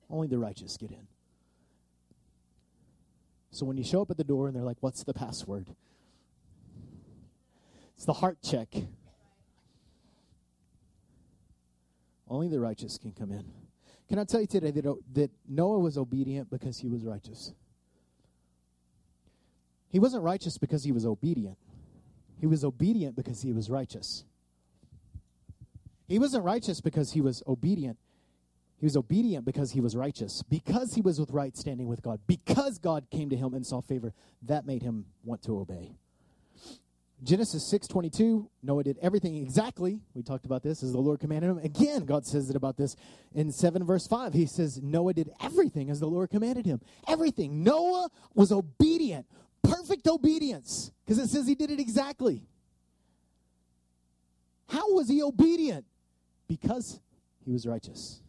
Only 0.09 0.29
the 0.29 0.39
righteous 0.39 0.77
get 0.77 0.91
in. 0.91 1.07
So 3.51 3.67
when 3.67 3.77
you 3.77 3.85
show 3.85 4.03
up 4.03 4.11
at 4.11 4.17
the 4.17 4.25
door 4.25 4.47
and 4.47 4.57
they're 4.57 4.63
like, 4.63 4.79
What's 4.81 5.05
the 5.05 5.15
password? 5.15 5.69
It's 7.97 8.05
the 8.05 8.13
heart 8.13 8.39
check. 8.43 8.69
Only 12.29 12.49
the 12.49 12.61
righteous 12.61 12.99
can 12.99 13.13
come 13.13 13.33
in. 13.33 13.45
Can 14.09 14.19
I 14.19 14.25
tell 14.25 14.41
you 14.41 14.47
today 14.47 14.71
that, 14.71 14.97
that 15.15 15.31
Noah 15.49 15.79
was 15.79 15.97
obedient 15.97 16.51
because 16.51 16.79
he 16.79 16.89
was 16.89 17.05
righteous? 17.05 17.53
He 19.89 19.99
wasn't 19.99 20.23
righteous 20.23 20.59
because 20.59 20.85
he 20.85 20.93
was 20.93 21.07
obedient. 21.07 21.57
He 22.39 22.47
was 22.47 22.65
obedient 22.65 23.17
because 23.17 23.43
he 23.43 23.53
was 23.53 23.71
righteous. 23.71 24.25
He 26.07 26.19
wasn't 26.19 26.45
righteous 26.45 26.81
because 26.81 27.13
he 27.13 27.21
was 27.21 27.43
obedient. 27.47 27.99
He 28.79 28.85
was 28.85 28.97
obedient 28.97 29.47
because 29.47 29.73
he 29.73 29.81
was 29.81 29.97
righteous, 29.97 30.43
because 30.43 30.95
he 30.95 31.01
was 31.01 31.19
with 31.19 31.31
right 31.31 31.57
standing 31.57 31.87
with 31.87 32.03
God, 32.03 32.21
because 32.27 32.79
God 32.79 33.09
came 33.11 33.31
to 33.31 33.37
him 33.37 33.55
and 33.55 33.67
saw 33.67 33.81
favor. 33.81 34.13
That 34.43 34.67
made 34.67 34.83
him 34.83 35.07
want 35.25 35.43
to 35.45 35.59
obey. 35.59 35.97
Genesis 37.23 37.65
6:22, 37.65 38.49
Noah 38.63 38.85
did 38.85 38.99
everything 38.99 39.37
exactly. 39.37 40.01
We 40.15 40.23
talked 40.23 40.45
about 40.45 40.63
this 40.63 40.83
as 40.83 40.93
the 40.93 40.99
Lord 40.99 41.19
commanded 41.19 41.51
him. 41.51 41.59
Again, 41.59 42.05
God 42.05 42.27
says 42.27 42.51
it 42.51 42.57
about 42.57 42.77
this 42.77 42.95
in 43.35 43.51
7 43.51 43.85
verse 43.85 44.07
5. 44.07 44.35
He 44.35 44.47
says 44.47 44.83
Noah 44.83 45.15
did 45.15 45.31
everything 45.41 45.89
as 45.89 45.99
the 45.99 46.09
Lord 46.09 46.31
commanded 46.31 46.67
him. 46.67 46.81
Everything. 47.09 47.63
Noah 47.63 48.11
was 48.35 48.53
obedient. 48.53 49.27
Perfect 49.63 50.07
obedience 50.07 50.93
because 51.05 51.19
it 51.19 51.29
says 51.29 51.47
he 51.47 51.55
did 51.55 51.71
it 51.71 51.81
exactly. 51.81 52.47
How 54.69 54.93
was 54.95 55.09
he 55.09 55.23
obedient? 55.23 55.87
Because 56.49 57.01
he 57.45 57.53
was 57.53 57.67
righteous. 57.67 58.21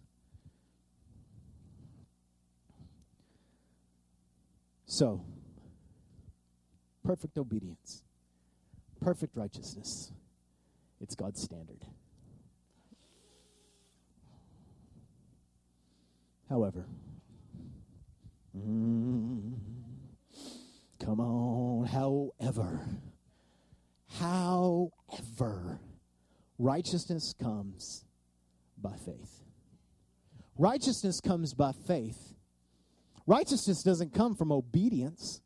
So, 4.86 5.26
perfect 7.04 7.38
obedience, 7.38 8.02
perfect 9.02 9.36
righteousness. 9.36 10.12
It's 11.02 11.16
God's 11.16 11.42
standard. 11.42 11.86
However, 16.50 16.86
mm, 18.58 19.54
come 21.04 21.20
on, 21.20 21.86
however, 21.88 22.88
however, 24.20 25.80
righteousness 26.58 27.34
comes 27.42 28.06
by 28.78 28.96
faith. 29.06 29.44
Righteousness 30.58 31.20
comes 31.20 31.54
by 31.54 31.74
faith 31.86 32.28
Righteousness 33.28 33.84
doesn't 33.84 34.14
come 34.14 34.36
from 34.36 34.54
obedience, 34.54 35.42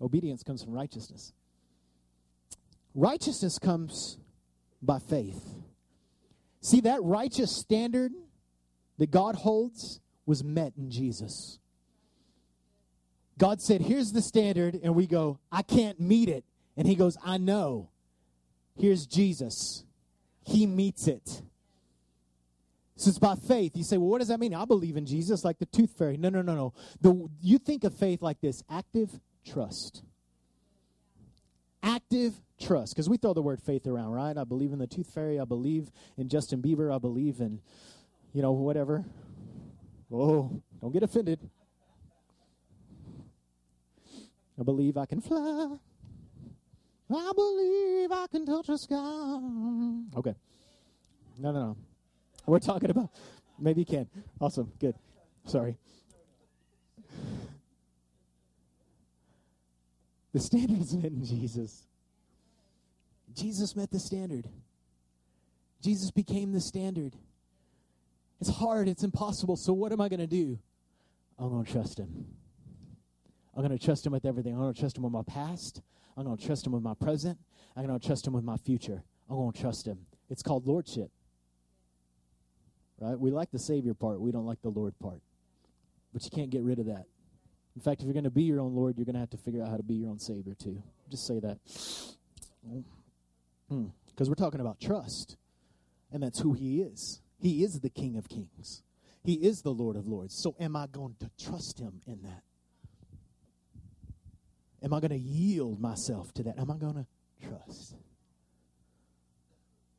obedience 0.00 0.42
comes 0.42 0.64
from 0.64 0.72
righteousness. 0.72 1.34
Righteousness 2.94 3.58
comes 3.58 4.18
by 4.82 4.98
faith. 4.98 5.42
See, 6.60 6.80
that 6.80 7.02
righteous 7.02 7.54
standard 7.54 8.12
that 8.98 9.10
God 9.10 9.34
holds 9.34 10.00
was 10.26 10.44
met 10.44 10.74
in 10.76 10.90
Jesus. 10.90 11.58
God 13.38 13.60
said, 13.60 13.80
Here's 13.80 14.12
the 14.12 14.22
standard, 14.22 14.78
and 14.82 14.94
we 14.94 15.06
go, 15.06 15.38
I 15.50 15.62
can't 15.62 15.98
meet 15.98 16.28
it. 16.28 16.44
And 16.76 16.86
He 16.86 16.94
goes, 16.94 17.16
I 17.24 17.38
know. 17.38 17.90
Here's 18.76 19.06
Jesus. 19.06 19.84
He 20.44 20.66
meets 20.66 21.06
it. 21.06 21.42
So 22.96 23.08
it's 23.08 23.18
by 23.18 23.34
faith. 23.34 23.72
You 23.74 23.84
say, 23.84 23.96
well, 23.96 24.10
what 24.10 24.18
does 24.18 24.28
that 24.28 24.38
mean? 24.38 24.54
I 24.54 24.64
believe 24.64 24.96
in 24.96 25.06
Jesus 25.06 25.44
like 25.44 25.58
the 25.58 25.66
tooth 25.66 25.90
fairy. 25.98 26.16
No, 26.16 26.28
no, 26.28 26.42
no, 26.42 26.54
no. 26.54 26.74
The, 27.00 27.28
you 27.40 27.58
think 27.58 27.84
of 27.84 27.94
faith 27.94 28.22
like 28.22 28.40
this 28.40 28.62
active 28.70 29.10
trust. 29.44 30.04
Active 32.12 32.34
trust. 32.60 32.94
Because 32.94 33.08
we 33.08 33.16
throw 33.16 33.32
the 33.32 33.40
word 33.40 33.62
faith 33.62 33.86
around, 33.86 34.12
right? 34.12 34.36
I 34.36 34.44
believe 34.44 34.72
in 34.72 34.78
the 34.78 34.86
tooth 34.86 35.10
fairy. 35.14 35.40
I 35.40 35.44
believe 35.44 35.90
in 36.18 36.28
Justin 36.28 36.60
Bieber. 36.60 36.94
I 36.94 36.98
believe 36.98 37.40
in 37.40 37.60
you 38.32 38.42
know, 38.42 38.52
whatever. 38.52 39.04
Oh, 40.12 40.62
don't 40.80 40.92
get 40.92 41.02
offended. 41.02 41.38
I 44.58 44.62
believe 44.62 44.96
I 44.96 45.06
can 45.06 45.20
fly. 45.20 45.76
I 47.14 47.32
believe 47.34 48.12
I 48.12 48.26
can 48.30 48.46
touch 48.46 48.66
the 48.66 48.78
sky. 48.78 50.18
Okay. 50.18 50.34
No, 51.38 51.52
no, 51.52 51.60
no. 51.60 51.76
We're 52.46 52.58
talking 52.58 52.90
about, 52.90 53.10
maybe 53.58 53.80
you 53.80 53.86
can. 53.86 54.08
Awesome. 54.40 54.70
Good. 54.78 54.94
Sorry. 55.46 55.76
The 60.32 60.40
standard 60.40 60.80
is 60.80 60.94
met 60.94 61.12
in 61.12 61.24
Jesus. 61.24 61.86
Jesus 63.34 63.76
met 63.76 63.90
the 63.90 63.98
standard. 63.98 64.48
Jesus 65.82 66.10
became 66.10 66.52
the 66.52 66.60
standard. 66.60 67.16
It's 68.40 68.50
hard, 68.50 68.88
it's 68.88 69.04
impossible. 69.04 69.56
So, 69.56 69.72
what 69.72 69.92
am 69.92 70.00
I 70.00 70.08
going 70.08 70.20
to 70.20 70.26
do? 70.26 70.58
I'm 71.38 71.50
going 71.50 71.64
to 71.64 71.72
trust 71.72 71.98
Him. 71.98 72.26
I'm 73.54 73.62
going 73.66 73.76
to 73.76 73.84
trust 73.84 74.06
Him 74.06 74.12
with 74.12 74.24
everything. 74.24 74.54
I'm 74.54 74.60
going 74.60 74.74
to 74.74 74.80
trust 74.80 74.96
Him 74.96 75.02
with 75.02 75.12
my 75.12 75.22
past. 75.22 75.82
I'm 76.16 76.24
going 76.24 76.36
to 76.36 76.44
trust 76.44 76.66
Him 76.66 76.72
with 76.72 76.82
my 76.82 76.94
present. 76.94 77.38
I'm 77.76 77.86
going 77.86 77.98
to 77.98 78.06
trust 78.06 78.26
Him 78.26 78.32
with 78.32 78.44
my 78.44 78.56
future. 78.56 79.02
I'm 79.28 79.36
going 79.36 79.52
to 79.52 79.60
trust 79.60 79.86
Him. 79.86 79.98
It's 80.30 80.42
called 80.42 80.66
Lordship. 80.66 81.10
Right? 83.00 83.18
We 83.18 83.30
like 83.30 83.50
the 83.50 83.58
Savior 83.58 83.94
part, 83.94 84.20
we 84.20 84.30
don't 84.30 84.46
like 84.46 84.62
the 84.62 84.70
Lord 84.70 84.94
part. 85.00 85.20
But 86.12 86.24
you 86.24 86.30
can't 86.30 86.50
get 86.50 86.62
rid 86.62 86.78
of 86.78 86.86
that. 86.86 87.06
In 87.74 87.82
fact, 87.82 88.00
if 88.00 88.06
you're 88.06 88.12
going 88.12 88.24
to 88.24 88.30
be 88.30 88.42
your 88.42 88.60
own 88.60 88.74
Lord, 88.74 88.98
you're 88.98 89.06
going 89.06 89.14
to 89.14 89.20
have 89.20 89.30
to 89.30 89.38
figure 89.38 89.62
out 89.62 89.68
how 89.68 89.76
to 89.76 89.82
be 89.82 89.94
your 89.94 90.10
own 90.10 90.18
Savior 90.18 90.54
too. 90.54 90.82
Just 91.10 91.26
say 91.26 91.40
that. 91.40 91.58
Because 94.06 94.28
hmm. 94.28 94.30
we're 94.30 94.34
talking 94.34 94.60
about 94.60 94.80
trust, 94.80 95.36
and 96.12 96.22
that's 96.22 96.40
who 96.40 96.52
He 96.52 96.80
is. 96.80 97.20
He 97.38 97.64
is 97.64 97.80
the 97.80 97.90
King 97.90 98.16
of 98.16 98.28
Kings, 98.28 98.82
He 99.24 99.34
is 99.34 99.62
the 99.62 99.72
Lord 99.72 99.96
of 99.96 100.06
Lords. 100.06 100.34
So, 100.34 100.54
am 100.60 100.76
I 100.76 100.86
going 100.86 101.16
to 101.20 101.30
trust 101.44 101.78
Him 101.80 102.00
in 102.06 102.22
that? 102.22 102.42
Am 104.84 104.92
I 104.92 105.00
going 105.00 105.10
to 105.10 105.18
yield 105.18 105.80
myself 105.80 106.32
to 106.34 106.42
that? 106.44 106.58
Am 106.58 106.70
I 106.70 106.76
going 106.76 106.94
to 106.94 107.06
trust? 107.48 107.94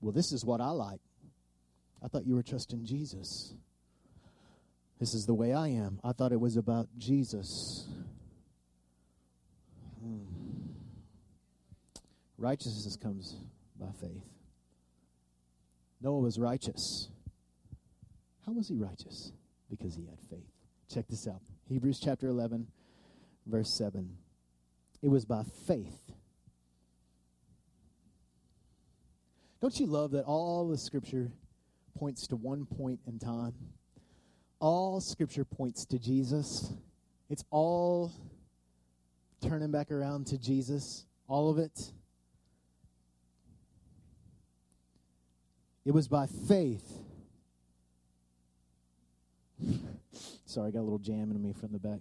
Well, 0.01 0.12
this 0.12 0.33
is 0.33 0.43
what 0.43 0.59
I 0.59 0.71
like. 0.71 0.99
I 2.03 2.09
thought 2.09 2.25
you 2.25 2.36
were 2.36 2.43
trusting 2.43 2.83
Jesus. 2.83 3.53
This 4.99 5.13
is 5.13 5.25
the 5.25 5.33
way 5.33 5.53
I 5.53 5.69
am. 5.69 5.99
I 6.03 6.12
thought 6.12 6.33
it 6.33 6.39
was 6.39 6.57
about 6.57 6.88
Jesus. 6.97 7.88
Hmm. 10.01 10.19
Righteousness 12.38 12.97
comes 12.97 13.38
by 13.79 13.91
faith. 13.99 14.23
Noah 16.01 16.19
was 16.19 16.38
righteous. 16.38 17.09
How 18.45 18.51
was 18.51 18.67
he 18.67 18.75
righteous? 18.75 19.31
Because 19.69 19.95
he 19.95 20.05
had 20.05 20.19
faith. 20.29 20.49
Check 20.93 21.07
this 21.07 21.27
out 21.27 21.41
Hebrews 21.67 21.99
chapter 21.99 22.27
11, 22.27 22.67
verse 23.45 23.75
7. 23.77 24.17
It 25.01 25.09
was 25.09 25.25
by 25.25 25.43
faith. 25.65 26.12
Don't 29.62 29.79
you 29.79 29.86
love 29.86 30.12
that 30.12 30.25
all 30.25 30.67
the 30.67 30.77
scripture 30.77 31.31
points 31.97 32.27
to 32.27 32.36
one 32.36 32.65
point 32.65 32.99
in 33.07 33.17
time? 33.17 33.53
all 34.63 35.01
scripture 35.01 35.43
points 35.43 35.86
to 35.86 35.99
Jesus. 35.99 36.71
It's 37.29 37.43
all 37.51 38.13
turning 39.41 39.71
back 39.71 39.91
around 39.91 40.27
to 40.27 40.38
Jesus, 40.38 41.05
all 41.27 41.49
of 41.51 41.57
it. 41.57 41.91
It 45.86 45.93
was 45.93 46.08
by 46.08 46.28
faith. 46.28 47.00
Sorry, 50.46 50.67
I 50.67 50.72
got 50.72 50.80
a 50.80 50.84
little 50.84 51.00
jam 51.00 51.32
in 51.32 51.41
me 51.41 51.54
from 51.54 51.72
the 51.72 51.80
back. 51.80 52.00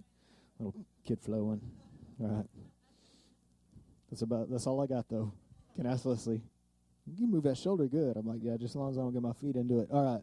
Little 0.59 0.75
kid 1.05 1.19
flowing. 1.19 1.61
All 2.21 2.27
right. 2.27 2.45
That's 4.09 4.21
about 4.21 4.49
that's 4.49 4.67
all 4.67 4.81
I 4.81 4.87
got 4.87 5.09
though. 5.09 5.33
Can 5.75 5.87
ask 5.87 6.05
Leslie. 6.05 6.41
You 7.05 7.27
move 7.27 7.43
that 7.43 7.57
shoulder 7.57 7.87
good. 7.87 8.15
I'm 8.15 8.27
like, 8.27 8.39
yeah, 8.41 8.55
just 8.57 8.71
as 8.71 8.75
long 8.75 8.91
as 8.91 8.97
I 8.97 9.01
don't 9.01 9.11
get 9.11 9.21
my 9.21 9.33
feet 9.33 9.55
into 9.55 9.79
it. 9.79 9.89
All 9.91 10.05
right. 10.05 10.21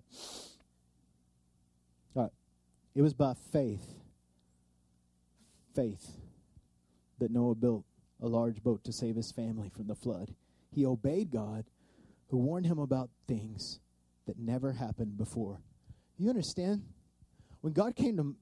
All 2.14 2.22
right. 2.22 2.32
It 2.94 3.02
was 3.02 3.12
by 3.12 3.34
faith, 3.52 3.86
faith, 5.74 6.16
that 7.18 7.30
Noah 7.30 7.54
built 7.54 7.84
a 8.22 8.28
large 8.28 8.62
boat 8.62 8.84
to 8.84 8.92
save 8.92 9.16
his 9.16 9.30
family 9.30 9.68
from 9.68 9.88
the 9.88 9.94
flood. 9.94 10.34
He 10.72 10.86
obeyed 10.86 11.30
God, 11.30 11.64
who 12.30 12.38
warned 12.38 12.66
him 12.66 12.78
about 12.78 13.10
things 13.26 13.80
that 14.26 14.38
never 14.38 14.72
happened 14.72 15.18
before. 15.18 15.60
You 16.16 16.28
understand? 16.28 16.82
When 17.60 17.72
God 17.72 17.96
came 17.96 18.16
to 18.16 18.36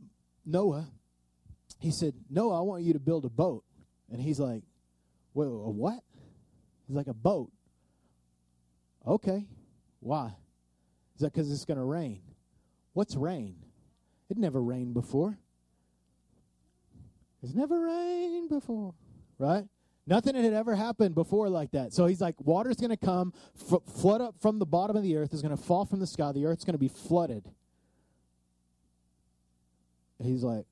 Noah, 0.45 0.89
he 1.81 1.91
said, 1.91 2.15
Noah, 2.29 2.59
I 2.59 2.63
want 2.63 2.83
you 2.83 2.93
to 2.93 2.99
build 2.99 3.25
a 3.25 3.31
boat. 3.31 3.65
And 4.11 4.21
he's 4.21 4.39
like, 4.39 4.63
Wait, 5.35 5.47
a 5.47 5.49
what? 5.49 6.01
He's 6.87 6.97
like, 6.97 7.07
A 7.07 7.15
boat. 7.15 7.51
Okay. 9.07 9.47
Why? 10.01 10.35
Is 11.15 11.23
that 11.23 11.33
because 11.33 11.51
it's 11.51 11.65
going 11.65 11.79
to 11.79 11.85
rain? 11.85 12.21
What's 12.93 13.17
rain? 13.17 13.57
It 14.31 14.37
never 14.37 14.63
rained 14.63 14.95
before. 14.95 15.39
It's 17.43 17.55
never 17.55 17.81
rained 17.81 18.49
before, 18.49 18.95
right? 19.39 19.65
Nothing 20.09 20.37
had 20.37 20.55
ever 20.55 20.75
happened 20.75 21.15
before 21.15 21.51
like 21.51 21.73
that. 21.73 21.93
So 21.93 22.07
he's 22.07 22.21
like, 22.21 22.35
water's 22.41 22.77
going 22.77 22.91
to 22.91 22.97
come, 22.97 23.35
f- 23.71 23.83
flood 24.01 24.23
up 24.23 24.37
from 24.41 24.59
the 24.59 24.65
bottom 24.65 24.97
of 24.97 25.03
the 25.03 25.15
earth, 25.17 25.35
is 25.35 25.43
going 25.43 25.55
to 25.55 25.63
fall 25.63 25.85
from 25.85 26.01
the 26.01 26.07
sky. 26.07 26.33
The 26.33 26.47
earth's 26.47 26.65
going 26.65 26.73
to 26.73 26.79
be 26.79 26.89
flooded. 26.89 27.45
He's 30.23 30.43
like, 30.43 30.65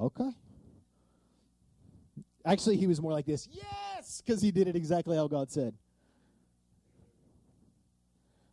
okay. 0.00 0.30
Actually, 2.46 2.78
he 2.78 2.86
was 2.86 3.02
more 3.02 3.12
like 3.12 3.26
this, 3.26 3.50
yes, 3.52 4.22
because 4.24 4.40
he 4.40 4.50
did 4.50 4.66
it 4.66 4.74
exactly 4.74 5.14
how 5.14 5.28
God 5.28 5.50
said. 5.50 5.74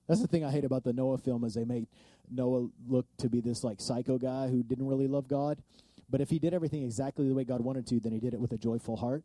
That's 0.10 0.20
the 0.20 0.28
thing 0.28 0.44
I 0.44 0.52
hate 0.52 0.66
about 0.66 0.84
the 0.84 0.92
Noah 0.92 1.20
film 1.20 1.46
is 1.46 1.54
they 1.54 1.64
made 1.64 1.88
Noah 2.30 2.68
look 2.86 3.06
to 3.20 3.30
be 3.30 3.40
this 3.40 3.64
like 3.64 3.80
psycho 3.80 4.18
guy 4.18 4.50
who 4.50 4.62
didn't 4.62 4.88
really 4.88 5.08
love 5.08 5.30
God. 5.30 5.64
But 6.10 6.20
if 6.20 6.30
he 6.30 6.38
did 6.38 6.54
everything 6.54 6.84
exactly 6.84 7.30
the 7.30 7.34
way 7.34 7.46
God 7.46 7.62
wanted 7.62 7.88
to, 7.88 8.00
then 8.02 8.12
he 8.12 8.20
did 8.20 8.34
it 8.34 8.42
with 8.42 8.52
a 8.52 8.58
joyful 8.58 8.98
heart. 8.98 9.24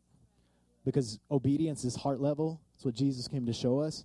Because 0.84 1.18
obedience 1.30 1.84
is 1.84 1.96
heart 1.96 2.20
level. 2.20 2.60
That's 2.74 2.84
what 2.84 2.94
Jesus 2.94 3.28
came 3.28 3.46
to 3.46 3.52
show 3.52 3.80
us. 3.80 4.04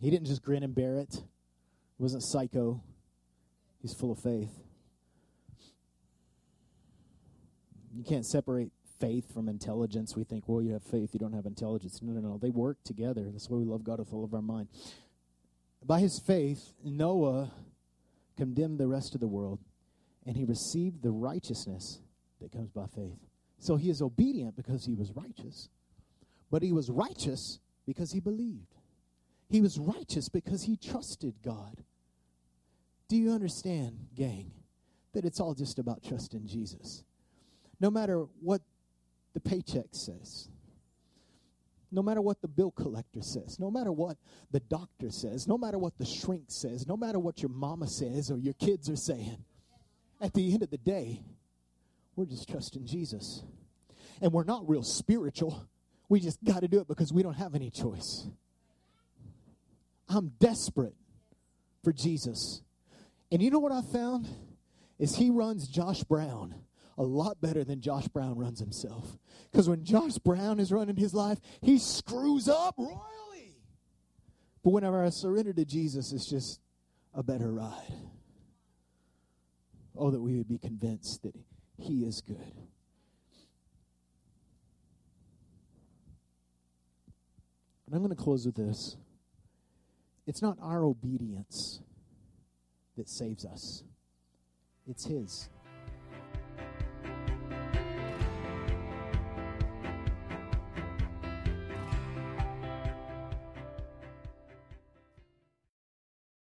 He 0.00 0.10
didn't 0.10 0.26
just 0.26 0.42
grin 0.42 0.62
and 0.62 0.74
bear 0.74 0.96
it. 0.96 1.14
He 1.14 2.02
wasn't 2.02 2.22
psycho. 2.22 2.82
He's 3.80 3.94
full 3.94 4.12
of 4.12 4.18
faith. 4.18 4.50
You 7.96 8.02
can't 8.02 8.26
separate 8.26 8.70
faith 8.98 9.32
from 9.32 9.48
intelligence. 9.48 10.16
We 10.16 10.24
think, 10.24 10.44
well, 10.48 10.60
you 10.60 10.72
have 10.72 10.82
faith, 10.82 11.10
you 11.12 11.20
don't 11.20 11.32
have 11.32 11.46
intelligence. 11.46 12.00
No, 12.02 12.12
no, 12.12 12.20
no. 12.20 12.38
They 12.38 12.50
work 12.50 12.78
together. 12.84 13.30
That's 13.30 13.48
why 13.48 13.58
we 13.58 13.64
love 13.64 13.84
God 13.84 13.98
with 14.00 14.12
all 14.12 14.24
of 14.24 14.34
our 14.34 14.42
mind. 14.42 14.68
By 15.84 16.00
his 16.00 16.18
faith, 16.18 16.72
Noah 16.82 17.52
condemned 18.36 18.78
the 18.78 18.86
rest 18.86 19.14
of 19.14 19.20
the 19.20 19.28
world, 19.28 19.60
and 20.26 20.36
he 20.36 20.44
received 20.44 21.02
the 21.02 21.10
righteousness 21.10 22.00
that 22.40 22.52
comes 22.52 22.70
by 22.70 22.86
faith. 22.86 23.18
So 23.58 23.76
he 23.76 23.90
is 23.90 24.02
obedient 24.02 24.56
because 24.56 24.84
he 24.84 24.94
was 24.94 25.12
righteous, 25.12 25.68
but 26.50 26.62
he 26.62 26.72
was 26.72 26.90
righteous 26.90 27.60
because 27.86 28.12
he 28.12 28.20
believed. 28.20 28.74
He 29.48 29.60
was 29.60 29.78
righteous 29.78 30.28
because 30.28 30.64
he 30.64 30.76
trusted 30.76 31.34
God. 31.42 31.84
Do 33.08 33.16
you 33.16 33.32
understand, 33.32 34.08
gang, 34.14 34.50
that 35.12 35.24
it's 35.24 35.40
all 35.40 35.54
just 35.54 35.78
about 35.78 36.02
trusting 36.02 36.46
Jesus? 36.46 37.04
No 37.80 37.90
matter 37.90 38.26
what 38.40 38.62
the 39.34 39.40
paycheck 39.40 39.88
says, 39.92 40.48
no 41.92 42.02
matter 42.02 42.20
what 42.20 42.42
the 42.42 42.48
bill 42.48 42.72
collector 42.72 43.22
says, 43.22 43.60
no 43.60 43.70
matter 43.70 43.92
what 43.92 44.16
the 44.50 44.60
doctor 44.60 45.10
says, 45.10 45.46
no 45.46 45.56
matter 45.56 45.78
what 45.78 45.96
the 45.98 46.04
shrink 46.04 46.44
says, 46.48 46.86
no 46.86 46.96
matter 46.96 47.18
what 47.20 47.40
your 47.40 47.50
mama 47.50 47.86
says 47.86 48.30
or 48.30 48.38
your 48.38 48.54
kids 48.54 48.90
are 48.90 48.96
saying, 48.96 49.44
at 50.20 50.32
the 50.32 50.52
end 50.52 50.62
of 50.62 50.70
the 50.70 50.78
day, 50.78 51.22
we're 52.16 52.26
just 52.26 52.48
trusting 52.48 52.86
Jesus. 52.86 53.42
And 54.20 54.32
we're 54.32 54.44
not 54.44 54.68
real 54.68 54.82
spiritual. 54.82 55.68
We 56.08 56.20
just 56.20 56.42
got 56.44 56.60
to 56.60 56.68
do 56.68 56.80
it 56.80 56.88
because 56.88 57.12
we 57.12 57.22
don't 57.22 57.34
have 57.34 57.54
any 57.54 57.70
choice. 57.70 58.26
I'm 60.08 60.32
desperate 60.38 60.94
for 61.82 61.92
Jesus. 61.92 62.62
And 63.32 63.42
you 63.42 63.50
know 63.50 63.58
what 63.58 63.72
I 63.72 63.82
found? 63.82 64.28
Is 64.98 65.16
he 65.16 65.30
runs 65.30 65.66
Josh 65.66 66.04
Brown 66.04 66.54
a 66.96 67.02
lot 67.02 67.40
better 67.40 67.64
than 67.64 67.80
Josh 67.80 68.08
Brown 68.08 68.38
runs 68.38 68.60
himself. 68.60 69.18
Because 69.50 69.68
when 69.68 69.84
Josh 69.84 70.18
Brown 70.18 70.60
is 70.60 70.72
running 70.72 70.96
his 70.96 71.14
life, 71.14 71.38
he 71.60 71.78
screws 71.78 72.48
up 72.48 72.74
royally. 72.78 73.56
But 74.62 74.70
whenever 74.70 75.04
I 75.04 75.10
surrender 75.10 75.52
to 75.52 75.64
Jesus, 75.64 76.12
it's 76.12 76.28
just 76.28 76.60
a 77.12 77.22
better 77.22 77.52
ride. 77.52 77.92
Oh, 79.96 80.10
that 80.10 80.20
we 80.20 80.36
would 80.36 80.48
be 80.48 80.58
convinced 80.58 81.22
that 81.22 81.34
he 81.78 82.04
is 82.04 82.20
good. 82.20 82.64
And 87.86 87.94
I'm 87.94 87.98
going 87.98 88.16
to 88.16 88.22
close 88.22 88.46
with 88.46 88.56
this. 88.56 88.96
it's 90.26 90.40
not 90.42 90.56
our 90.60 90.84
obedience 90.84 91.80
that 92.96 93.08
saves 93.08 93.44
us, 93.44 93.84
it's 94.86 95.04
His. 95.06 95.48